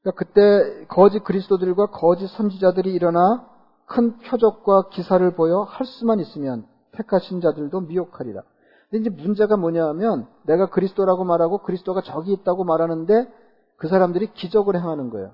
그러니까 0.00 0.18
그때 0.18 0.86
거짓 0.86 1.22
그리스도들과 1.24 1.90
거짓 1.90 2.28
선지자들이 2.28 2.90
일어나 2.94 3.46
큰 3.84 4.16
표적과 4.20 4.88
기사를 4.88 5.30
보여 5.34 5.60
할 5.62 5.86
수만 5.86 6.18
있으면 6.18 6.71
택하신 6.92 7.40
자들도 7.40 7.80
미혹하리라. 7.82 8.42
근데 8.90 9.00
이제 9.00 9.10
문제가 9.10 9.56
뭐냐면 9.56 10.26
내가 10.44 10.68
그리스도라고 10.68 11.24
말하고 11.24 11.58
그리스도가 11.58 12.02
저기 12.02 12.32
있다고 12.32 12.64
말하는데 12.64 13.32
그 13.76 13.88
사람들이 13.88 14.32
기적을 14.34 14.76
행하는 14.76 15.10
거예요. 15.10 15.32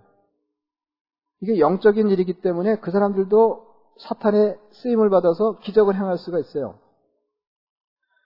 이게 1.41 1.59
영적인 1.59 2.09
일이기 2.09 2.41
때문에 2.41 2.77
그 2.77 2.91
사람들도 2.91 3.67
사탄의 4.01 4.59
쓰임을 4.73 5.11
받아서 5.11 5.59
기적을 5.59 5.95
행할 5.95 6.19
수가 6.19 6.39
있어요. 6.39 6.79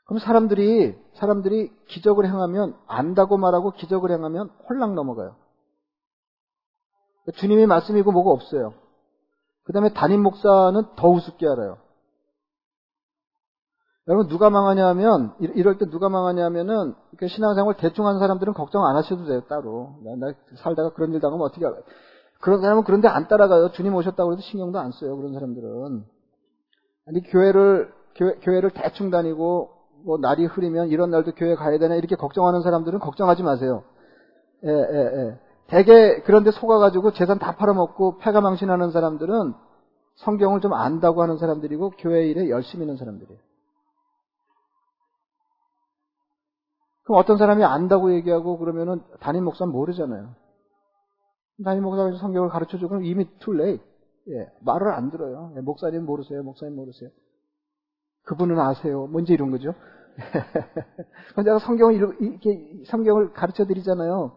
그럼 0.07 0.21
사람들이 0.21 0.95
사람들이 1.14 1.73
기적을 1.87 2.27
행하면 2.27 2.77
안다고 2.87 3.38
말하고 3.38 3.73
기적을 3.73 4.11
행하면 4.11 4.51
홀랑 4.68 4.95
넘어가요. 4.95 5.37
주님의 7.37 7.66
말씀이고 7.66 8.12
뭐가 8.12 8.31
없어요. 8.31 8.75
그 9.64 9.73
다음에 9.73 9.92
담임 9.92 10.23
목사는 10.23 10.83
더 10.97 11.09
우습게 11.09 11.47
알아요. 11.49 11.79
여러분 14.09 14.29
누가 14.29 14.51
망하냐면 14.51 15.33
이럴 15.38 15.79
때 15.79 15.88
누가 15.88 16.09
망하냐면은 16.09 16.95
신앙생활 17.25 17.77
대충 17.77 18.07
하는 18.07 18.19
사람들은 18.19 18.53
걱정 18.53 18.85
안 18.85 18.97
하셔도 18.97 19.27
돼요 19.27 19.43
따로. 19.49 19.95
나, 20.05 20.17
나 20.17 20.35
살다가 20.57 20.93
그런 20.93 21.12
일 21.12 21.21
당하면 21.21 21.47
어떻게 21.47 21.65
알아요 21.65 21.83
그런 22.41 22.61
사람은 22.61 22.83
그런데 22.83 23.07
안 23.07 23.29
따라가요. 23.29 23.71
주님 23.71 23.95
오셨다고 23.95 24.33
해도 24.33 24.43
신경도 24.43 24.79
안 24.79 24.91
써요 24.91 25.17
그런 25.17 25.33
사람들은. 25.33 26.05
아니 27.07 27.23
교회를 27.23 27.93
교회, 28.17 28.35
교회를 28.43 28.71
대충 28.71 29.11
다니고 29.11 29.71
뭐 30.05 30.19
날이 30.19 30.47
흐리면 30.47 30.88
이런 30.88 31.11
날도 31.11 31.33
교회 31.37 31.55
가야 31.55 31.79
되나 31.79 31.95
이렇게 31.95 32.17
걱정하는 32.17 32.62
사람들은 32.62 32.99
걱정하지 32.99 33.45
마세요. 33.45 33.85
예, 34.65 34.69
예, 34.69 34.73
예. 34.73 35.38
대개 35.69 36.21
그런데 36.23 36.51
속아가지고 36.51 37.12
재산 37.12 37.38
다 37.38 37.55
팔아먹고 37.55 38.19
패가 38.19 38.41
망신하는 38.41 38.91
사람들은 38.91 39.55
성경을 40.17 40.61
좀 40.61 40.73
안다고 40.73 41.23
하는 41.23 41.38
사람들이고 41.38 41.93
교회 41.99 42.27
일에 42.27 42.51
열심히 42.51 42.85
있는 42.85 42.97
사람들이에요 42.97 43.52
그럼 47.05 47.19
어떤 47.19 47.37
사람이 47.37 47.65
안다고 47.65 48.12
얘기하고 48.15 48.59
그러면은 48.59 49.03
담임 49.21 49.45
목사는 49.45 49.73
모르잖아요. 49.73 50.35
담임 51.65 51.83
목사가 51.83 52.17
성경을 52.19 52.49
가르쳐 52.49 52.79
주고 52.79 53.01
이미 53.01 53.27
too 53.38 53.59
late. 53.59 53.85
예, 54.29 54.51
말을 54.61 54.93
안 54.93 55.11
들어요. 55.11 55.53
예, 55.57 55.61
목사님 55.61 56.05
모르세요. 56.05 56.43
목사님 56.43 56.77
모르세요. 56.77 57.11
그분은 58.25 58.59
아세요. 58.59 59.07
뭔지 59.09 59.33
이런 59.33 59.51
거죠. 59.51 59.75
내가 61.45 61.59
성경을 61.59 61.95
이렇게 61.95 62.85
성경을 62.87 63.33
가르쳐 63.33 63.65
드리잖아요. 63.65 64.37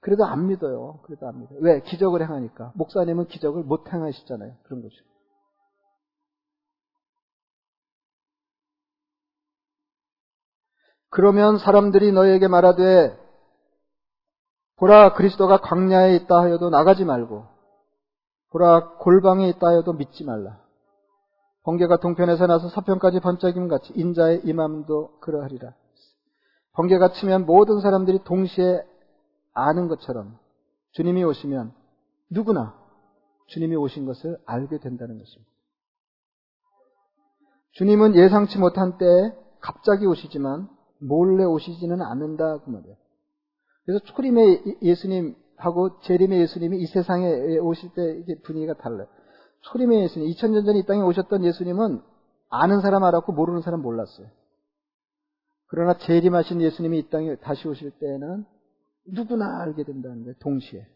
그래도 0.00 0.24
안 0.24 0.46
믿어요. 0.46 1.00
그래도 1.04 1.26
안 1.26 1.40
믿어요. 1.40 1.58
왜? 1.60 1.80
기적을 1.80 2.22
행하니까. 2.22 2.72
목사님은 2.74 3.26
기적을 3.26 3.62
못 3.62 3.92
행하시잖아요. 3.92 4.52
그런 4.64 4.82
거죠. 4.82 4.96
그러면 11.10 11.58
사람들이 11.58 12.12
너에게 12.12 12.48
말하되 12.48 13.18
보라 14.76 15.14
그리스도가 15.14 15.58
광야에 15.58 16.14
있다 16.16 16.40
하여도 16.40 16.70
나가지 16.70 17.04
말고 17.04 17.46
보라 18.50 18.96
골방에 18.98 19.48
있다 19.48 19.66
하여도 19.66 19.92
믿지 19.92 20.24
말라. 20.24 20.60
번개가 21.64 21.98
동편에서 21.98 22.46
나서 22.46 22.68
서편까지 22.68 23.20
번쩍임 23.20 23.68
같이 23.68 23.92
인자의 23.94 24.42
임함도 24.44 25.18
그러하리라. 25.20 25.74
번개가 26.72 27.12
치면 27.12 27.44
모든 27.44 27.80
사람들이 27.80 28.20
동시에 28.24 28.82
아는 29.52 29.88
것처럼 29.88 30.38
주님이 30.92 31.24
오시면 31.24 31.72
누구나 32.30 32.74
주님이 33.48 33.76
오신 33.76 34.06
것을 34.06 34.38
알게 34.46 34.78
된다는 34.78 35.18
것입니다. 35.18 35.50
주님은 37.72 38.14
예상치 38.14 38.58
못한 38.58 38.96
때에 38.96 39.32
갑자기 39.60 40.06
오시지만 40.06 40.68
몰래 41.00 41.44
오시지는 41.44 42.02
않는다 42.02 42.58
그 42.58 42.70
말이에요. 42.70 42.96
그래서 43.84 44.04
초림의 44.04 44.78
예수님하고 44.82 46.00
재림의 46.00 46.40
예수님이 46.42 46.78
이 46.78 46.86
세상에 46.86 47.58
오실 47.58 47.94
때 47.94 48.18
이게 48.18 48.38
분위기가 48.42 48.74
달라요. 48.74 49.06
초림의 49.60 50.02
예수님, 50.04 50.28
2000년 50.28 50.66
전에 50.66 50.78
이 50.80 50.86
땅에 50.86 51.00
오셨던 51.02 51.44
예수님은 51.44 52.02
아는 52.50 52.80
사람 52.80 53.04
알았고 53.04 53.32
모르는 53.32 53.62
사람 53.62 53.82
몰랐어요. 53.82 54.28
그러나 55.66 55.96
재림하신 55.98 56.60
예수님이 56.60 56.98
이 56.98 57.08
땅에 57.10 57.36
다시 57.36 57.68
오실 57.68 57.90
때는 57.92 58.44
누구나 59.06 59.62
알게 59.62 59.84
된다는 59.84 60.22
거예요. 60.22 60.34
동시에. 60.40 60.86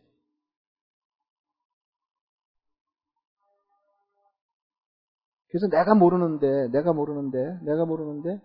그래서 5.49 5.69
내가 5.69 5.95
모르는데, 5.95 6.69
내가 6.69 6.95
모르는데, 6.95 7.59
내가 7.63 7.85
모르는데 7.85 8.41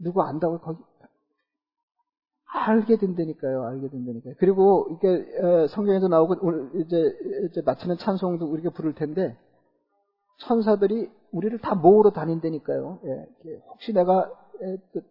누구 0.00 0.22
안다고 0.22 0.58
거기 0.58 0.82
알게 2.52 2.96
된다니까요. 2.96 3.64
알게 3.64 3.88
된다니까요. 3.90 4.34
그리고 4.38 4.88
이게 4.90 5.24
성경에도 5.68 6.08
나오고 6.08 6.36
오늘 6.40 6.70
이제 6.84 7.16
이제 7.50 7.62
마치는 7.64 7.96
찬송도 7.98 8.46
우리가 8.46 8.70
부를 8.70 8.94
텐데 8.94 9.36
천사들이 10.38 11.10
우리를 11.32 11.58
다 11.60 11.74
모으러 11.74 12.10
다닌다니까요. 12.10 13.00
예, 13.04 13.26
혹시 13.68 13.92
내가 13.92 14.30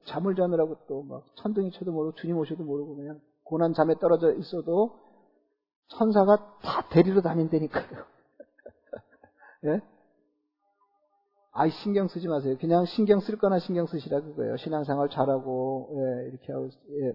잠을 0.06 0.36
자느라고 0.36 0.76
또 0.88 1.04
막 1.04 1.24
천둥이 1.36 1.72
쳐도 1.72 1.92
모르고 1.92 2.16
주님 2.16 2.38
오셔도 2.38 2.64
모르고 2.64 2.96
그냥 2.98 3.20
고난 3.44 3.74
잠에 3.74 3.96
떨어져 3.96 4.34
있어도 4.34 4.96
천사가 5.88 6.38
다 6.62 6.88
데리러 6.92 7.22
다닌다니까요. 7.22 7.86
예? 9.66 9.82
아이 11.60 11.72
신경 11.72 12.08
쓰지 12.08 12.30
마세요. 12.30 12.56
그냥 12.58 12.86
신경 12.86 13.20
쓸 13.20 13.38
거나 13.38 13.60
신경 13.60 13.86
쓰시라 13.86 14.22
그거예요. 14.22 14.56
신앙생활 14.56 15.10
잘하고 15.10 15.90
예, 15.92 16.30
이렇게 16.30 16.54
하고 16.54 16.70
예. 17.02 17.14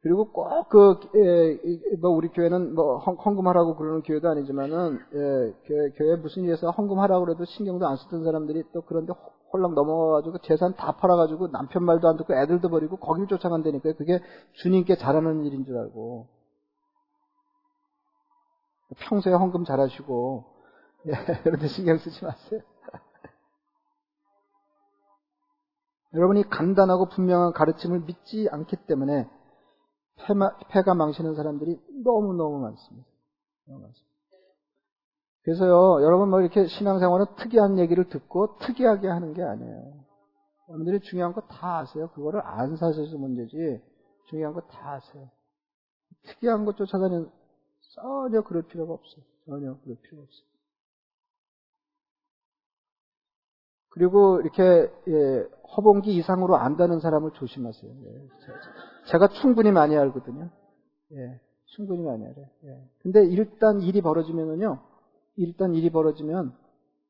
그리고 0.00 0.32
꼭그 0.32 1.10
예, 1.14 1.96
뭐 2.00 2.10
우리 2.10 2.26
교회는 2.30 2.74
뭐 2.74 2.98
헌금하라고 2.98 3.76
그러는 3.76 4.02
교회도 4.02 4.28
아니지만은 4.28 4.98
예, 5.14 5.54
교회, 5.64 5.90
교회 5.90 6.16
무슨 6.16 6.42
일에서 6.42 6.70
헌금하라고 6.70 7.24
그래도 7.24 7.44
신경도 7.44 7.86
안 7.86 7.96
쓰던 7.98 8.24
사람들이 8.24 8.64
또 8.72 8.82
그런데 8.82 9.12
홀랑 9.52 9.76
넘어가가지고 9.76 10.38
재산 10.38 10.74
다 10.74 10.96
팔아가지고 10.96 11.52
남편 11.52 11.84
말도 11.84 12.08
안 12.08 12.16
듣고 12.16 12.34
애들도 12.34 12.68
버리고 12.68 12.96
거길 12.96 13.28
쫓아간다니까요. 13.28 13.94
그게 13.94 14.18
주님께 14.54 14.96
잘하는 14.96 15.44
일인 15.44 15.64
줄 15.64 15.78
알고 15.78 16.26
평소에 19.08 19.34
헌금 19.34 19.64
잘하시고 19.64 20.44
예, 21.06 21.12
그런데 21.44 21.68
신경 21.68 21.98
쓰지 21.98 22.24
마세요. 22.24 22.60
여러분이 26.14 26.48
간단하고 26.50 27.06
분명한 27.08 27.52
가르침을 27.52 28.00
믿지 28.00 28.48
않기 28.50 28.76
때문에 28.86 29.28
폐가 30.68 30.94
망치는 30.94 31.34
사람들이 31.34 31.80
너무너무 32.04 32.58
많습니다. 32.60 33.08
너무 33.66 33.80
많습니다. 33.80 34.12
그래서요, 35.42 36.02
여러분 36.04 36.30
뭐 36.30 36.40
이렇게 36.40 36.66
신앙생활은 36.66 37.26
특이한 37.36 37.78
얘기를 37.78 38.08
듣고 38.08 38.58
특이하게 38.58 39.08
하는 39.08 39.32
게 39.34 39.42
아니에요. 39.42 40.04
여러분들이 40.68 41.00
중요한 41.00 41.32
거 41.32 41.40
다 41.48 41.78
아세요. 41.80 42.10
그거를 42.14 42.40
안 42.44 42.76
사셔서 42.76 43.16
문제지. 43.18 43.82
중요한 44.28 44.54
거 44.54 44.60
다 44.68 44.92
아세요. 44.92 45.28
특이한 46.26 46.64
것 46.64 46.76
쫓아다니는 46.76 47.28
전혀 47.94 48.42
그럴 48.42 48.62
필요가 48.62 48.92
없어요. 48.92 49.24
전혀 49.46 49.76
그럴 49.82 49.96
필요가 49.96 50.22
없어요. 50.22 50.51
그리고 53.92 54.40
이렇게 54.40 54.62
예, 55.08 55.48
허봉기 55.76 56.16
이상으로 56.16 56.56
안다는 56.56 57.00
사람을 57.00 57.32
조심하세요. 57.32 57.92
예, 57.92 58.28
제가 59.10 59.28
충분히 59.40 59.70
많이 59.70 59.96
알거든요. 59.96 60.50
예, 61.12 61.40
충분히 61.76 62.02
많이 62.02 62.24
알아요. 62.24 62.46
예. 62.64 62.88
근데 63.02 63.24
일단 63.24 63.82
일이 63.82 64.00
벌어지면은요, 64.00 64.80
일단 65.36 65.74
일이 65.74 65.90
벌어지면 65.90 66.56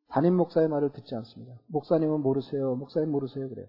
담임 0.09 0.35
목사의 0.37 0.69
말을 0.69 0.91
듣지 0.93 1.15
않습니다. 1.15 1.55
목사님은 1.69 2.21
모르세요. 2.21 2.75
목사님 2.75 3.11
모르세요. 3.11 3.49
그래요. 3.49 3.67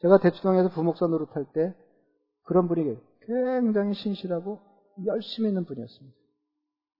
제가 0.00 0.18
대치동에서 0.18 0.68
부목사 0.70 1.06
노릇할 1.06 1.46
때 1.52 1.74
그런 2.42 2.66
분이 2.66 2.98
굉장히 3.20 3.94
신실하고 3.94 4.58
열심히 5.06 5.48
있는 5.48 5.64
분이었습니다. 5.64 6.16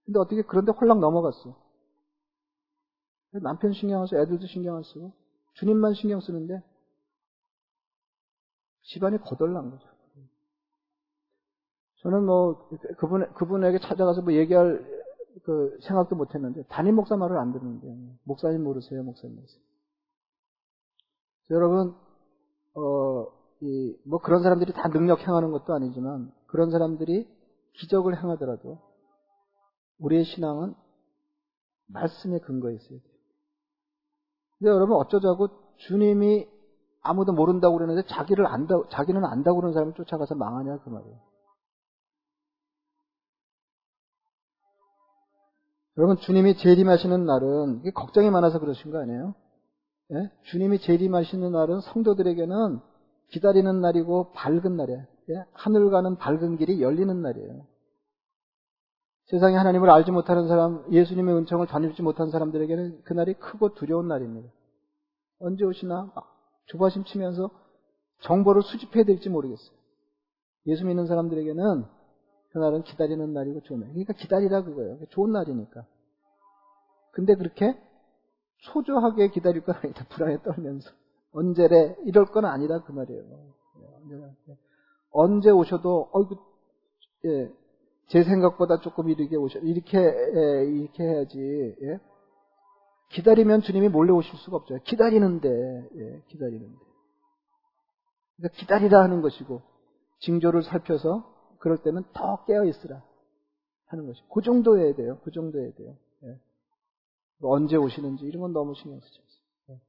근데 0.04 0.18
어떻게 0.20 0.42
그런데 0.42 0.70
홀랑 0.70 1.00
넘어갔어. 1.00 1.56
남편 3.42 3.72
신경 3.72 4.02
안 4.02 4.06
쓰고 4.06 4.20
애들도 4.20 4.46
신경 4.46 4.76
안 4.76 4.82
쓰고 4.84 5.12
주님만 5.54 5.94
신경 5.94 6.20
쓰는데 6.20 6.62
집안이 8.82 9.18
거덜난 9.18 9.70
거죠. 9.70 9.86
저는 12.02 12.24
뭐 12.24 12.68
그분 12.98 13.32
그분에게 13.34 13.78
찾아가서 13.78 14.22
뭐 14.22 14.32
얘기할 14.32 14.84
그 15.44 15.78
생각도 15.82 16.16
못 16.16 16.34
했는데 16.34 16.64
담임 16.64 16.96
목사 16.96 17.16
말을 17.16 17.36
안 17.36 17.52
듣는데 17.52 18.18
목사님 18.24 18.62
모르세요, 18.62 19.02
목사님 19.02 19.36
모르세요. 19.36 19.60
여러분 21.50 21.94
어 22.74 23.42
이 23.62 23.96
뭐 24.04 24.18
그런 24.20 24.42
사람들이 24.42 24.72
다 24.72 24.88
능력 24.88 25.20
행하는 25.20 25.52
것도 25.52 25.72
아니지만 25.72 26.32
그런 26.46 26.70
사람들이 26.70 27.28
기적을 27.74 28.20
행하더라도 28.20 28.80
우리의 29.98 30.24
신앙은 30.24 30.74
말씀에 31.86 32.40
돼요. 33.00 33.11
근데 34.62 34.70
여러분 34.70 34.96
어쩌자고 34.96 35.48
주님이 35.88 36.46
아무도 37.02 37.32
모른다고 37.32 37.76
그러는데 37.76 38.06
자기를 38.06 38.46
안다, 38.46 38.76
자기는 38.92 39.24
안다고 39.24 39.56
그러는 39.56 39.74
사람을 39.74 39.94
쫓아가서 39.94 40.36
망하냐 40.36 40.78
그 40.84 40.88
말이에요. 40.88 41.18
여러분 45.98 46.16
주님이 46.18 46.56
재림하시는 46.58 47.26
날은 47.26 47.92
걱정이 47.92 48.30
많아서 48.30 48.60
그러신 48.60 48.92
거 48.92 49.00
아니에요? 49.00 49.34
예? 50.12 50.30
주님이 50.44 50.78
재림하시는 50.78 51.50
날은 51.50 51.80
성도들에게는 51.80 52.80
기다리는 53.32 53.80
날이고 53.80 54.30
밝은 54.32 54.76
날이에요. 54.76 55.00
예? 55.30 55.44
하늘 55.54 55.90
가는 55.90 56.16
밝은 56.16 56.56
길이 56.58 56.80
열리는 56.80 57.20
날이에요. 57.20 57.66
세상에 59.26 59.56
하나님을 59.56 59.88
알지 59.90 60.10
못하는 60.10 60.48
사람, 60.48 60.84
예수님의 60.90 61.34
은총을 61.36 61.66
다닐지 61.66 62.02
못한 62.02 62.30
사람들에게는 62.30 63.02
그날이 63.04 63.34
크고 63.34 63.74
두려운 63.74 64.08
날입니다. 64.08 64.48
언제 65.38 65.64
오시나 65.64 66.12
조바심 66.66 67.04
치면서 67.04 67.50
정보를 68.22 68.62
수집해야 68.62 69.04
될지 69.04 69.28
모르겠어요. 69.28 69.76
예수 70.66 70.84
믿는 70.84 71.06
사람들에게는 71.06 71.84
그날은 72.52 72.82
기다리는 72.82 73.32
날이고 73.32 73.62
좋은 73.62 73.80
날. 73.80 73.88
그러니까 73.90 74.12
기다리라 74.12 74.62
그거예요. 74.62 74.98
좋은 75.10 75.32
날이니까. 75.32 75.84
근데 77.12 77.34
그렇게 77.34 77.76
초조하게 78.58 79.28
기다릴 79.28 79.64
건 79.64 79.74
아니다. 79.82 80.04
불안에 80.10 80.42
떨면서. 80.42 80.90
언제래? 81.32 81.96
이럴 82.04 82.26
건 82.26 82.44
아니다. 82.44 82.82
그 82.82 82.92
말이에요. 82.92 83.22
언제 85.10 85.50
오셔도, 85.50 86.10
어이구, 86.12 86.36
예, 87.26 87.52
제 88.08 88.24
생각보다 88.24 88.80
조금 88.80 89.08
이르게 89.08 89.36
오셔. 89.36 89.58
이렇게, 89.60 89.98
예, 89.98 90.64
이렇게 90.66 91.02
해야지. 91.02 91.38
예? 91.82 91.98
기다리면 93.10 93.62
주님이 93.62 93.88
몰래 93.88 94.12
오실 94.12 94.36
수가 94.38 94.58
없죠. 94.58 94.78
기다리는데, 94.84 95.48
예, 95.48 96.22
기다리는데. 96.28 96.78
그러니까 98.36 98.58
기다리라 98.58 99.02
하는 99.02 99.22
것이고, 99.22 99.62
징조를 100.20 100.62
살펴서 100.62 101.28
그럴 101.58 101.82
때는 101.82 102.02
더 102.12 102.44
깨어 102.44 102.64
있으라 102.64 103.02
하는 103.86 104.06
것이. 104.06 104.20
그 104.32 104.42
정도여야 104.42 104.94
돼요. 104.94 105.18
그 105.24 105.30
정도여야 105.30 105.72
돼요. 105.74 105.96
예. 106.24 106.40
언제 107.42 107.76
오시는지 107.76 108.24
이런 108.24 108.42
건 108.42 108.52
너무 108.52 108.74
신경 108.74 109.00
쓰지 109.00 109.18
마세요. 109.18 109.40
예. 109.70 109.80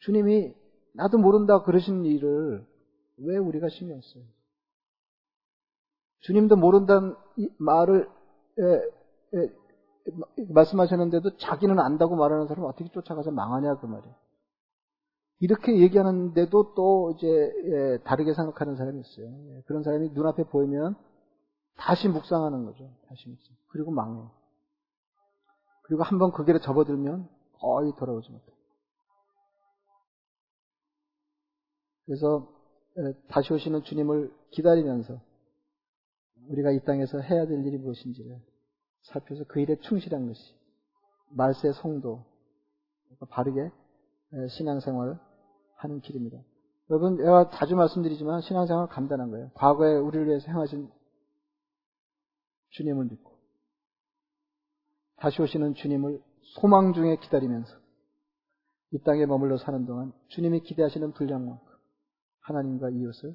주님이 0.00 0.54
나도 0.94 1.18
모른다 1.18 1.62
그러신 1.62 2.04
일을 2.04 2.66
왜 3.18 3.36
우리가 3.36 3.68
신경 3.68 4.00
써요? 4.00 4.24
주님도 6.24 6.56
모른다는 6.56 7.14
말을 7.58 8.08
예, 8.58 9.38
예, 9.38 9.52
말씀하셨는데도 10.48 11.36
자기는 11.36 11.78
안다고 11.78 12.16
말하는 12.16 12.46
사람은 12.46 12.68
어떻게 12.68 12.90
쫓아가서 12.90 13.30
망하냐 13.30 13.76
그 13.76 13.86
말이에요. 13.86 14.14
이렇게 15.40 15.78
얘기하는데도 15.78 16.74
또 16.74 17.12
이제 17.16 17.26
예, 17.26 17.98
다르게 18.04 18.32
생각하는 18.32 18.76
사람이 18.76 19.00
있어요. 19.00 19.26
예, 19.26 19.62
그런 19.66 19.82
사람이 19.82 20.10
눈앞에 20.10 20.44
보이면 20.44 20.96
다시 21.76 22.08
묵상하는 22.08 22.64
거죠. 22.64 22.90
다시 23.08 23.28
묵상. 23.28 23.56
그리고 23.68 23.90
망해요. 23.90 24.30
그리고 25.82 26.02
한번 26.04 26.32
그 26.32 26.46
길에 26.46 26.58
접어들면 26.58 27.28
거의 27.60 27.92
돌아오지 27.98 28.30
못해요. 28.30 28.54
그래서 32.06 32.48
다시 33.28 33.52
오시는 33.52 33.82
주님을 33.82 34.32
기다리면서 34.52 35.20
우리가 36.48 36.70
이 36.70 36.80
땅에서 36.80 37.20
해야 37.20 37.46
될 37.46 37.64
일이 37.66 37.78
무엇인지를 37.78 38.38
살펴서 39.02 39.44
그 39.44 39.60
일에 39.60 39.76
충실한 39.76 40.26
것이 40.26 40.40
말세 41.30 41.72
성도 41.72 42.24
바르게 43.30 43.70
신앙생활을 44.50 45.18
하는 45.76 46.00
길입니다. 46.00 46.38
여러분, 46.90 47.16
제가 47.16 47.50
자주 47.50 47.76
말씀드리지만 47.76 48.42
신앙생활 48.42 48.88
간단한 48.88 49.30
거예요. 49.30 49.50
과거에 49.54 49.94
우리를 49.94 50.26
위해서 50.26 50.46
행하신 50.46 50.90
주님을 52.70 53.06
믿고 53.06 53.32
다시 55.16 55.40
오시는 55.40 55.74
주님을 55.74 56.20
소망 56.56 56.92
중에 56.92 57.16
기다리면서 57.16 57.72
이 58.90 58.98
땅에 59.02 59.26
머물러 59.26 59.56
사는 59.58 59.86
동안 59.86 60.12
주님이 60.28 60.60
기대하시는 60.60 61.12
분량만큼 61.12 61.66
하나님과 62.40 62.90
이웃을 62.90 63.34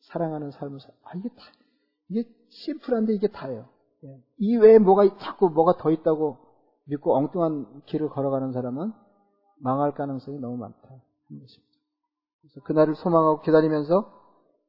사랑하는 0.00 0.50
삶을 0.50 0.80
살. 0.80 0.90
아 1.04 1.16
이게 1.16 1.28
다 1.28 1.36
이게 2.10 2.28
심플한데 2.50 3.14
이게 3.14 3.28
다예요. 3.28 3.68
예. 4.04 4.22
이 4.38 4.56
외에 4.56 4.78
뭐가 4.78 5.16
자꾸 5.18 5.48
뭐가 5.50 5.78
더 5.78 5.90
있다고 5.90 6.38
믿고 6.84 7.16
엉뚱한 7.16 7.82
길을 7.86 8.08
걸어가는 8.08 8.52
사람은 8.52 8.92
망할 9.58 9.92
가능성이 9.92 10.38
너무 10.40 10.56
많다 10.56 10.78
하는 10.82 11.40
것입니다. 11.40 11.70
그래서 12.40 12.60
그날을 12.62 12.94
소망하고 12.96 13.42
기다리면서 13.42 14.12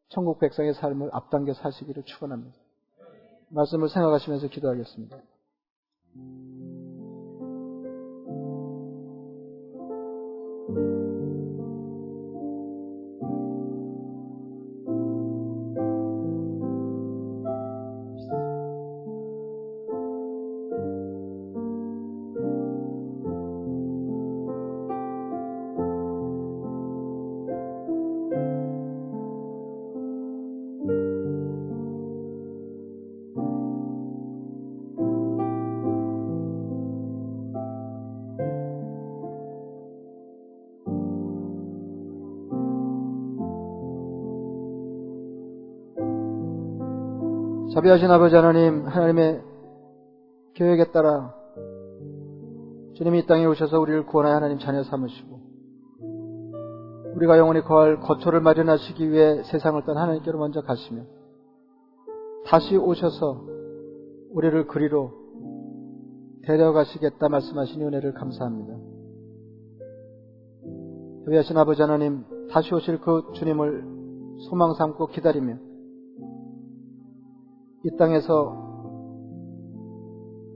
천국 0.09 0.39
백성의 0.39 0.73
삶을 0.75 1.09
앞당겨 1.13 1.53
사시기를 1.53 2.03
축원합니다. 2.03 2.55
말씀을 3.49 3.89
생각하시면서 3.89 4.47
기도하겠습니다. 4.47 5.17
자비하신 47.73 48.11
아버지 48.11 48.35
하나님, 48.35 48.85
하나님의 48.85 49.41
계획에 50.55 50.91
따라 50.91 51.33
주님이 52.95 53.19
이 53.19 53.25
땅에 53.25 53.45
오셔서 53.45 53.79
우리를 53.79 54.05
구원하여 54.07 54.35
하나님 54.35 54.59
자녀 54.59 54.83
삼으시고 54.83 55.39
우리가 57.15 57.37
영원히 57.37 57.61
거할 57.61 58.01
거처를 58.01 58.41
마련하시기 58.41 59.09
위해 59.09 59.43
세상을 59.43 59.81
떠나 59.85 60.01
하나님께로 60.01 60.37
먼저 60.37 60.59
가시며 60.61 61.03
다시 62.45 62.75
오셔서 62.75 63.45
우리를 64.33 64.67
그리로 64.67 65.13
데려가시겠다 66.43 67.29
말씀하신 67.29 67.83
은혜를 67.83 68.13
감사합니다. 68.15 68.75
자비하신 71.23 71.55
아버지 71.57 71.81
하나님, 71.81 72.25
다시 72.49 72.73
오실 72.75 72.99
그 72.99 73.31
주님을 73.35 73.85
소망 74.49 74.73
삼고 74.73 75.07
기다리며 75.07 75.70
이 77.83 77.97
땅에서 77.97 78.69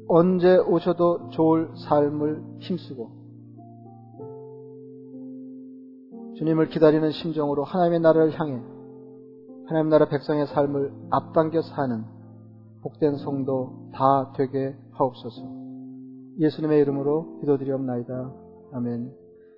언제 0.07 0.57
오셔도 0.57 1.30
좋을 1.30 1.69
삶을 1.88 2.43
힘쓰고 2.59 3.09
주님을 6.38 6.69
기다리는 6.69 7.11
심정으로 7.11 7.63
하나님의 7.63 8.01
나라를 8.01 8.39
향해 8.39 8.61
하나님 9.67 9.89
나라 9.89 10.07
백성의 10.07 10.47
삶을 10.47 10.93
앞당겨 11.09 11.61
사는 11.61 12.03
복된 12.82 13.17
성도 13.17 13.89
다 13.93 14.32
되게 14.38 14.76
하옵소서. 14.91 15.41
예수님의 16.39 16.82
이름으로 16.82 17.39
기도드리옵나이다. 17.39 18.32
아멘. 18.73 19.24